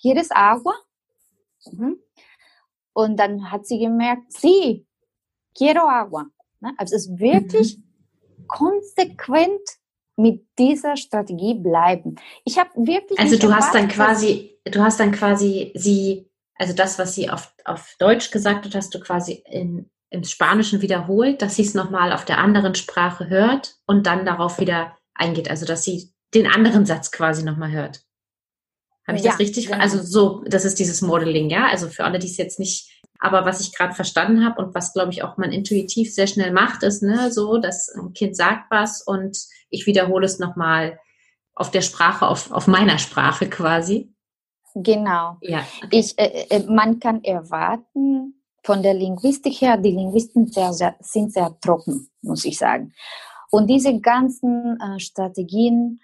[0.01, 0.74] ¿Quieres agua?
[1.72, 1.99] Mhm.
[2.93, 4.87] Und dann hat sie gemerkt, sie,
[5.57, 6.27] quiero agua.
[6.61, 6.72] Ne?
[6.76, 8.46] Also es ist wirklich mhm.
[8.46, 9.61] konsequent
[10.16, 12.16] mit dieser Strategie bleiben.
[12.44, 13.18] Ich habe wirklich.
[13.18, 17.54] Also du hast dann quasi, du hast dann quasi sie, also das, was sie auf,
[17.64, 22.12] auf Deutsch gesagt hat, hast du quasi in, im Spanischen wiederholt, dass sie es nochmal
[22.12, 25.50] auf der anderen Sprache hört und dann darauf wieder eingeht.
[25.50, 28.02] Also dass sie den anderen Satz quasi nochmal hört.
[29.07, 29.66] Habe ich ja, das richtig?
[29.66, 29.78] Genau.
[29.78, 31.68] Also so, das ist dieses Modeling, ja.
[31.68, 34.92] Also für alle, die es jetzt nicht, aber was ich gerade verstanden habe und was
[34.92, 38.70] glaube ich auch man intuitiv sehr schnell macht, ist ne, so, dass ein Kind sagt
[38.70, 39.38] was und
[39.70, 40.98] ich wiederhole es nochmal
[41.54, 44.12] auf der Sprache, auf, auf meiner Sprache quasi.
[44.74, 45.38] Genau.
[45.40, 45.66] Ja.
[45.90, 48.34] Ich, äh, äh, man kann erwarten,
[48.66, 52.92] von der Linguistik her, die Linguisten sehr, sehr, sind sehr trocken, muss ich sagen.
[53.50, 56.00] Und diese ganzen äh, Strategien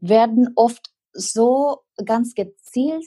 [0.00, 3.06] werden oft so ganz gezielt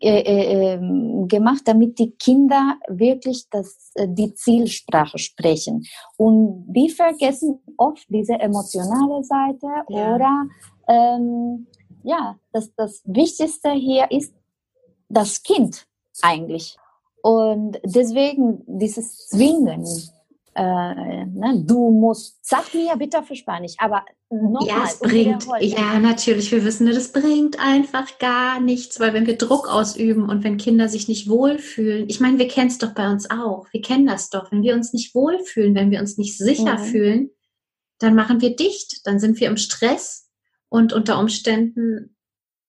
[0.00, 5.84] äh, äh, ähm, gemacht, damit die Kinder wirklich das, äh, die Zielsprache sprechen.
[6.16, 10.14] Und die vergessen oft diese emotionale Seite ja.
[10.14, 10.46] oder
[10.88, 11.66] ähm,
[12.02, 14.32] ja, das, das Wichtigste hier ist
[15.08, 15.86] das Kind
[16.22, 16.76] eigentlich.
[17.22, 19.84] Und deswegen dieses Zwingen,
[20.56, 24.66] äh, ne, du musst, sag mir bitte für Spanisch, aber nochmal.
[24.66, 29.36] Ja, es bringt, ja, natürlich, wir wissen, das bringt einfach gar nichts, weil wenn wir
[29.36, 33.10] Druck ausüben und wenn Kinder sich nicht wohlfühlen, ich meine, wir kennen es doch bei
[33.10, 36.38] uns auch, wir kennen das doch, wenn wir uns nicht wohlfühlen, wenn wir uns nicht
[36.38, 36.84] sicher mhm.
[36.84, 37.30] fühlen,
[37.98, 40.30] dann machen wir dicht, dann sind wir im Stress
[40.70, 42.15] und unter Umständen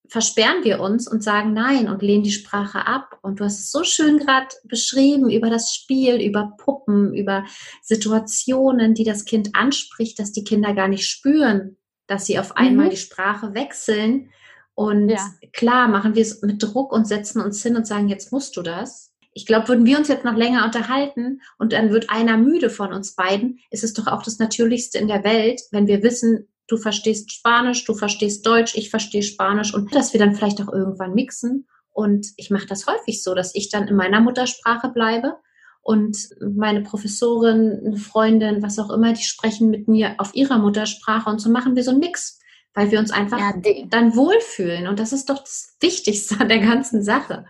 [0.10, 3.20] versperren wir uns und sagen Nein und lehnen die Sprache ab.
[3.22, 7.45] Und du hast es so schön gerade beschrieben über das Spiel, über Puppen, über
[7.82, 11.78] Situationen, die das Kind anspricht, dass die Kinder gar nicht spüren,
[12.08, 12.91] dass sie auf einmal mhm.
[12.91, 14.32] die Sprache wechseln.
[14.76, 15.26] Und ja.
[15.53, 18.62] klar machen wir es mit Druck und setzen uns hin und sagen, jetzt musst du
[18.62, 19.14] das.
[19.34, 22.91] ich glaube, würden wir uns jetzt noch länger unterhalten und dann wird einer müde von
[22.91, 26.78] uns beiden, ist es doch auch das Natürlichste in der Welt, wenn wir wissen, du
[26.78, 31.13] verstehst Spanisch, du verstehst Deutsch, ich verstehe Spanisch und dass wir dann vielleicht auch irgendwann
[31.13, 31.68] mixen.
[31.91, 35.38] Und ich mache das häufig so, dass ich dann in meiner Muttersprache bleibe
[35.82, 41.30] und meine Professorin, eine Freundin, was auch immer, die sprechen mit mir auf ihrer Muttersprache
[41.30, 42.39] und so machen wir so einen Mix,
[42.74, 43.53] weil wir uns einfach ja,
[43.88, 44.88] dann wohlfühlen.
[44.88, 47.45] Und das ist doch das Wichtigste an der ganzen Sache.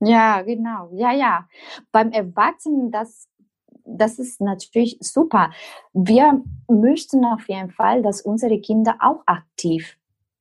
[0.00, 0.90] Ja, genau.
[0.94, 1.46] Ja, ja.
[1.92, 3.28] Beim Erwachsenen, das,
[3.84, 5.50] das ist natürlich super.
[5.92, 9.96] Wir möchten auf jeden Fall, dass unsere Kinder auch aktiv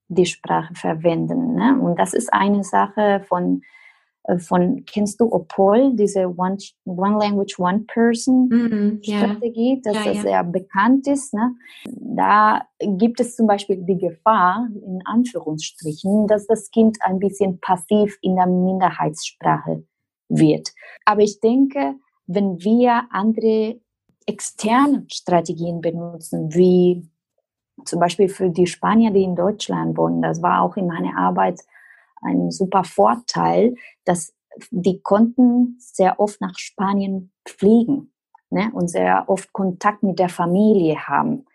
[0.07, 1.55] die Sprache verwenden.
[1.55, 1.79] Ne?
[1.79, 3.61] Und das ist eine Sache von
[4.23, 9.81] äh, von, kennst du Opol, diese One, One Language, One Person mm, Strategie, yeah.
[9.83, 11.33] dass ja, das sehr bekannt ist.
[11.33, 11.55] Ne?
[11.89, 18.17] Da gibt es zum Beispiel die Gefahr, in Anführungsstrichen, dass das Kind ein bisschen passiv
[18.21, 19.83] in der Minderheitssprache
[20.29, 20.71] wird.
[21.05, 21.95] Aber ich denke,
[22.33, 23.79] wenn wir andere
[24.25, 27.09] externe Strategien benutzen, wie
[27.85, 31.61] zum Beispiel für die Spanier, die in Deutschland wohnen, das war auch in meiner Arbeit
[32.21, 33.75] ein super Vorteil,
[34.05, 34.33] dass
[34.69, 38.11] die konnten sehr oft nach Spanien fliegen
[38.49, 41.45] ne, und sehr oft Kontakt mit der Familie haben.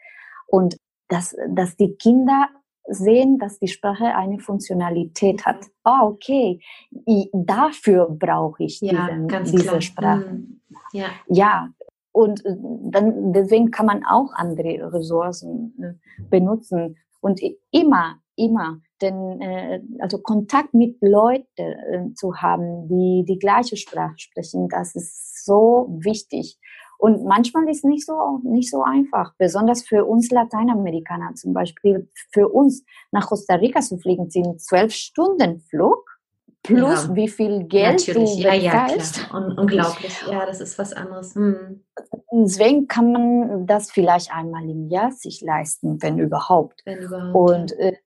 [0.47, 0.77] Und
[1.09, 2.49] dass, dass die Kinder
[2.89, 5.67] sehen, dass die Sprache eine Funktionalität hat.
[5.85, 6.61] Oh, okay,
[7.07, 10.33] ich, dafür brauche ich ja, diesen, diese Sprache.
[10.33, 10.61] Mhm.
[10.93, 11.07] Ja.
[11.29, 11.71] ja,
[12.13, 12.57] und äh,
[12.91, 16.97] dann, deswegen kann man auch andere Ressourcen äh, benutzen.
[17.21, 23.77] Und immer, immer denn äh, also Kontakt mit Leuten äh, zu haben, die die gleiche
[23.77, 26.59] Sprache sprechen, das ist so wichtig.
[26.99, 32.09] Und manchmal ist nicht so nicht so einfach, besonders für uns Lateinamerikaner zum Beispiel.
[32.33, 36.17] Für uns nach Costa Rica zu fliegen sind zwölf Stunden Flug
[36.67, 38.37] plus ja, wie viel Geld natürlich.
[38.37, 39.35] du ja, ja, klar.
[39.35, 40.25] Un unglaublich.
[40.29, 41.35] Ja, das ist was anderes.
[41.35, 41.85] Hm.
[42.33, 46.83] Deswegen kann man das vielleicht einmal im Jahr sich leisten, wenn überhaupt.
[46.85, 47.35] Wenn überhaupt.
[47.35, 47.97] Und äh,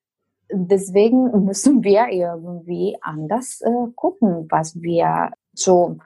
[0.51, 5.97] deswegen müssen wir irgendwie anders äh, gucken, was wir so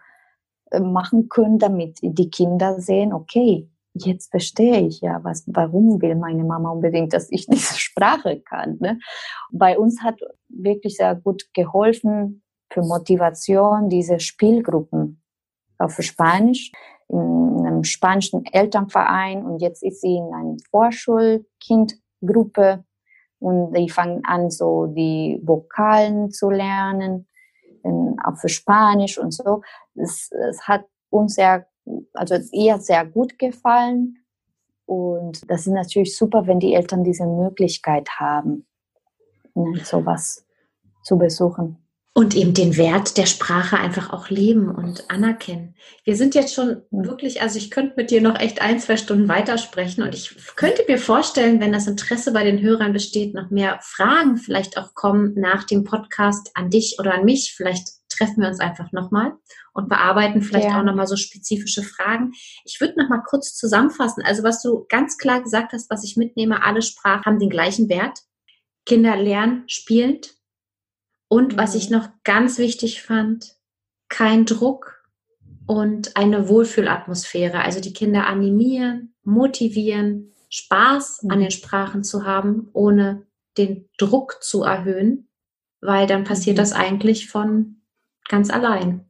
[0.81, 6.43] machen können, damit die Kinder sehen, okay, jetzt verstehe ich ja, was, warum will meine
[6.43, 8.77] Mama unbedingt, dass ich diese Sprache kann.
[8.79, 8.99] Ne?
[9.51, 12.41] Bei uns hat wirklich sehr gut geholfen
[12.71, 15.21] für Motivation diese Spielgruppen
[15.77, 16.71] auf Spanisch
[17.07, 22.83] in einem spanischen Elternverein und jetzt ist sie in einer Vorschulkindgruppe
[23.39, 27.27] und die fangen an, so die Vokalen zu lernen,
[28.23, 29.61] auch für Spanisch und so.
[29.95, 31.67] Es, es hat uns sehr,
[32.13, 34.17] also ihr sehr gut gefallen.
[34.85, 38.67] Und das ist natürlich super, wenn die Eltern diese Möglichkeit haben,
[39.55, 40.45] ne, sowas
[41.03, 41.84] zu besuchen
[42.17, 45.75] und eben den Wert der Sprache einfach auch leben und anerkennen.
[46.05, 49.27] Wir sind jetzt schon wirklich, also ich könnte mit dir noch echt ein, zwei Stunden
[49.27, 53.79] weitersprechen und ich könnte mir vorstellen, wenn das Interesse bei den Hörern besteht, noch mehr
[53.81, 57.53] Fragen vielleicht auch kommen nach dem Podcast an dich oder an mich.
[57.53, 59.33] Vielleicht treffen wir uns einfach nochmal
[59.73, 60.79] und bearbeiten vielleicht ja.
[60.79, 62.31] auch nochmal so spezifische Fragen.
[62.63, 64.23] Ich würde nochmal kurz zusammenfassen.
[64.23, 67.89] Also was du ganz klar gesagt hast, was ich mitnehme, alle Sprachen haben den gleichen
[67.89, 68.19] Wert.
[68.85, 70.34] Kinder lernen spielend
[71.27, 71.97] und was ich mhm.
[71.97, 73.55] noch ganz wichtig fand,
[74.09, 75.03] kein Druck
[75.65, 77.59] und eine Wohlfühlatmosphäre.
[77.59, 81.51] Also die Kinder animieren, motivieren, Spaß an den mhm.
[81.51, 83.25] Sprachen zu haben, ohne
[83.57, 85.27] den Druck zu erhöhen,
[85.81, 86.59] weil dann passiert mhm.
[86.59, 87.77] das eigentlich von
[88.29, 89.05] ganz allein.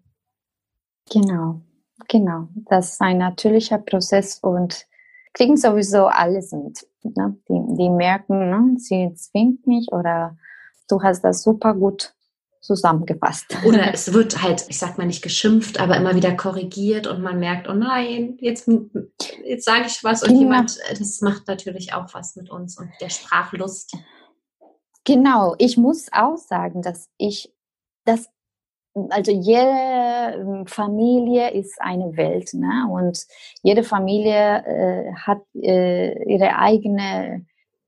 [1.11, 1.61] Genau,
[2.07, 2.47] genau.
[2.70, 4.88] Das ist ein natürlicher Prozess und
[5.34, 6.88] kriegen sowieso alles mit.
[7.03, 7.38] Ne?
[7.49, 8.80] Die, die merken, ne?
[8.80, 10.38] sie zwingt mich oder
[10.90, 12.14] du hast das super gut
[12.62, 13.46] zusammengefasst.
[13.66, 17.40] Oder es wird halt, ich sag mal nicht geschimpft, aber immer wieder korrigiert und man
[17.40, 18.70] merkt, oh nein, jetzt,
[19.44, 20.42] jetzt sage ich was und genau.
[20.42, 23.96] jemand, das macht natürlich auch was mit uns und der Sprachlust.
[25.04, 27.54] Genau, ich muss auch sagen, dass ich
[28.06, 28.28] das
[29.10, 32.88] also jede ähm, Familie ist eine Welt, ne?
[32.90, 33.26] Und
[33.62, 37.46] jede Familie äh, hat äh, ihre eigene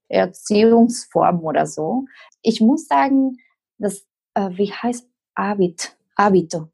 [0.08, 2.06] Erziehungsform oder so.
[2.42, 3.38] Ich muss sagen,
[3.78, 5.96] dass äh, wie heißt Habit?
[6.18, 6.70] Habito.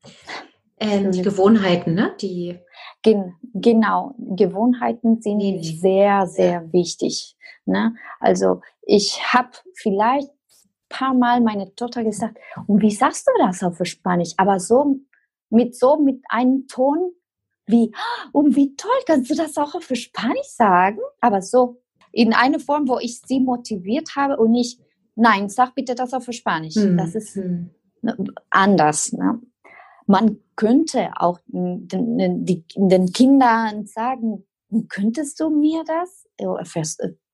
[0.80, 2.14] Ähm, die Gewohnheiten, ne?
[2.22, 2.60] Die
[3.02, 7.36] Gen genau, Gewohnheiten sind nee, sehr, sehr wichtig.
[7.66, 7.96] Ne?
[8.20, 13.62] Also ich habe vielleicht ein paar Mal meine Tochter gesagt, und wie sagst du das
[13.64, 14.32] auf Spanisch?
[14.38, 15.00] Aber so
[15.50, 17.12] mit so mit einem Ton
[17.66, 17.94] wie,
[18.34, 21.00] und wie toll, kannst du das auch auf Spanisch sagen?
[21.22, 21.82] Aber so
[22.14, 24.80] in einer Form, wo ich sie motiviert habe und nicht,
[25.16, 26.74] Nein, sag bitte das auf Spanisch.
[26.74, 26.98] Hm.
[26.98, 27.70] Das ist hm.
[28.02, 28.18] Ne,
[28.50, 29.14] anders.
[29.14, 29.40] Ne?
[30.08, 32.46] man könnte auch den, den,
[32.76, 34.46] den Kindern sagen,
[34.90, 36.28] könntest du mir das?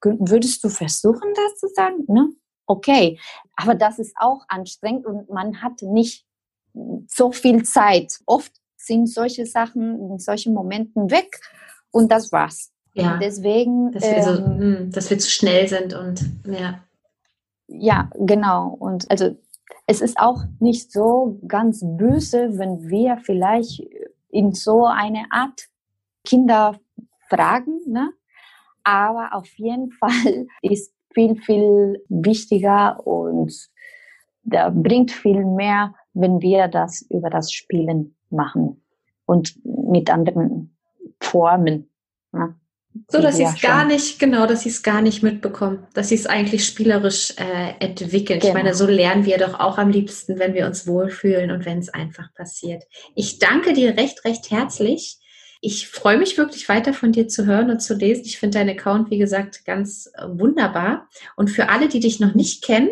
[0.02, 2.06] Würdest du versuchen, das zu sagen?
[2.08, 2.30] Ne?
[2.66, 3.20] Okay,
[3.56, 6.26] aber das ist auch anstrengend und man hat nicht
[7.08, 8.20] so viel Zeit.
[8.26, 11.42] Oft sind solche Sachen in solchen Momenten weg
[11.92, 12.72] und das war's.
[12.94, 13.18] Ja.
[13.18, 16.80] Deswegen, dass wir, so, ähm, dass wir zu schnell sind und ja.
[17.68, 18.76] Ja, genau.
[18.80, 19.38] Und also
[19.86, 23.84] es ist auch nicht so ganz böse, wenn wir vielleicht
[24.30, 25.68] in so eine Art
[26.26, 26.80] Kinder
[27.28, 28.12] fragen, ne?
[28.84, 33.54] aber auf jeden Fall ist viel, viel wichtiger und
[34.44, 38.82] da bringt viel mehr, wenn wir das über das Spielen machen
[39.26, 40.76] und mit anderen
[41.22, 41.90] Formen.
[42.32, 42.56] Ne?
[43.08, 46.16] So, dass sie es gar nicht, genau, dass sie es gar nicht mitbekommen, dass sie
[46.16, 48.40] es eigentlich spielerisch äh, entwickeln.
[48.40, 48.50] Genau.
[48.50, 51.80] Ich meine, so lernen wir doch auch am liebsten, wenn wir uns wohlfühlen und wenn
[51.80, 52.84] es einfach passiert.
[53.16, 55.18] Ich danke dir recht, recht herzlich.
[55.62, 58.24] Ich freue mich wirklich weiter von dir zu hören und zu lesen.
[58.26, 61.08] Ich finde deinen Account, wie gesagt, ganz äh, wunderbar.
[61.36, 62.90] Und für alle, die dich noch nicht kennen,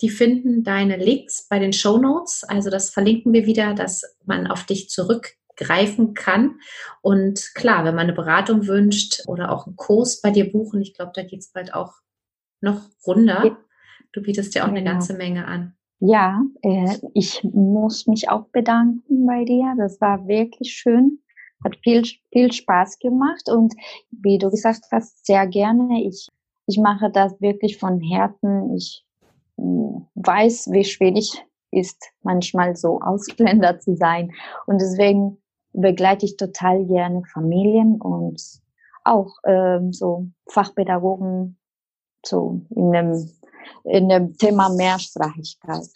[0.00, 2.44] die finden deine Links bei den Show Notes.
[2.44, 6.60] Also das verlinken wir wieder, dass man auf dich zurück greifen kann.
[7.02, 10.94] Und klar, wenn man eine Beratung wünscht oder auch einen Kurs bei dir buchen, ich
[10.94, 11.94] glaube, da geht es bald auch
[12.60, 13.58] noch runter.
[14.12, 14.80] Du bietest ja auch genau.
[14.80, 15.74] eine ganze Menge an.
[15.98, 19.74] Ja, äh, ich muss mich auch bedanken bei dir.
[19.78, 21.20] Das war wirklich schön.
[21.64, 22.02] Hat viel,
[22.32, 23.74] viel Spaß gemacht und
[24.10, 26.02] wie du gesagt hast, sehr gerne.
[26.02, 26.28] Ich,
[26.66, 28.76] ich mache das wirklich von Herzen.
[28.76, 29.04] Ich
[29.56, 34.32] mm, weiß, wie schwierig ist, manchmal so Ausländer zu sein.
[34.66, 35.38] Und deswegen
[35.76, 38.42] begleite ich total gerne Familien und
[39.04, 41.58] auch ähm, so Fachpädagogen
[42.24, 43.30] so in dem,
[43.84, 45.88] in dem Thema Mehrsprachigkeit.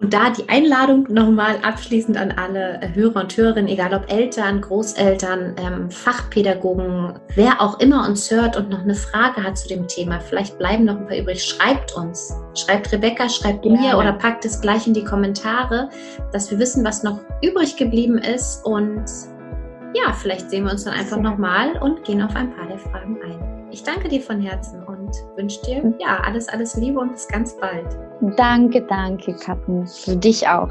[0.00, 5.56] Und da die Einladung nochmal abschließend an alle Hörer und Hörerinnen, egal ob Eltern, Großeltern,
[5.58, 10.20] ähm, Fachpädagogen, wer auch immer uns hört und noch eine Frage hat zu dem Thema,
[10.20, 12.32] vielleicht bleiben noch ein paar übrig, schreibt uns.
[12.54, 13.72] Schreibt Rebecca, schreibt ja.
[13.72, 15.90] mir oder packt es gleich in die Kommentare,
[16.32, 18.64] dass wir wissen, was noch übrig geblieben ist.
[18.64, 19.04] Und
[19.94, 23.18] ja, vielleicht sehen wir uns dann einfach nochmal und gehen auf ein paar der Fragen
[23.24, 23.68] ein.
[23.72, 27.56] Ich danke dir von Herzen und wünsche dir ja alles, alles Liebe und bis ganz
[27.56, 27.86] bald.
[28.36, 29.86] Danke, danke, Katten.
[29.86, 30.70] Für dich auch.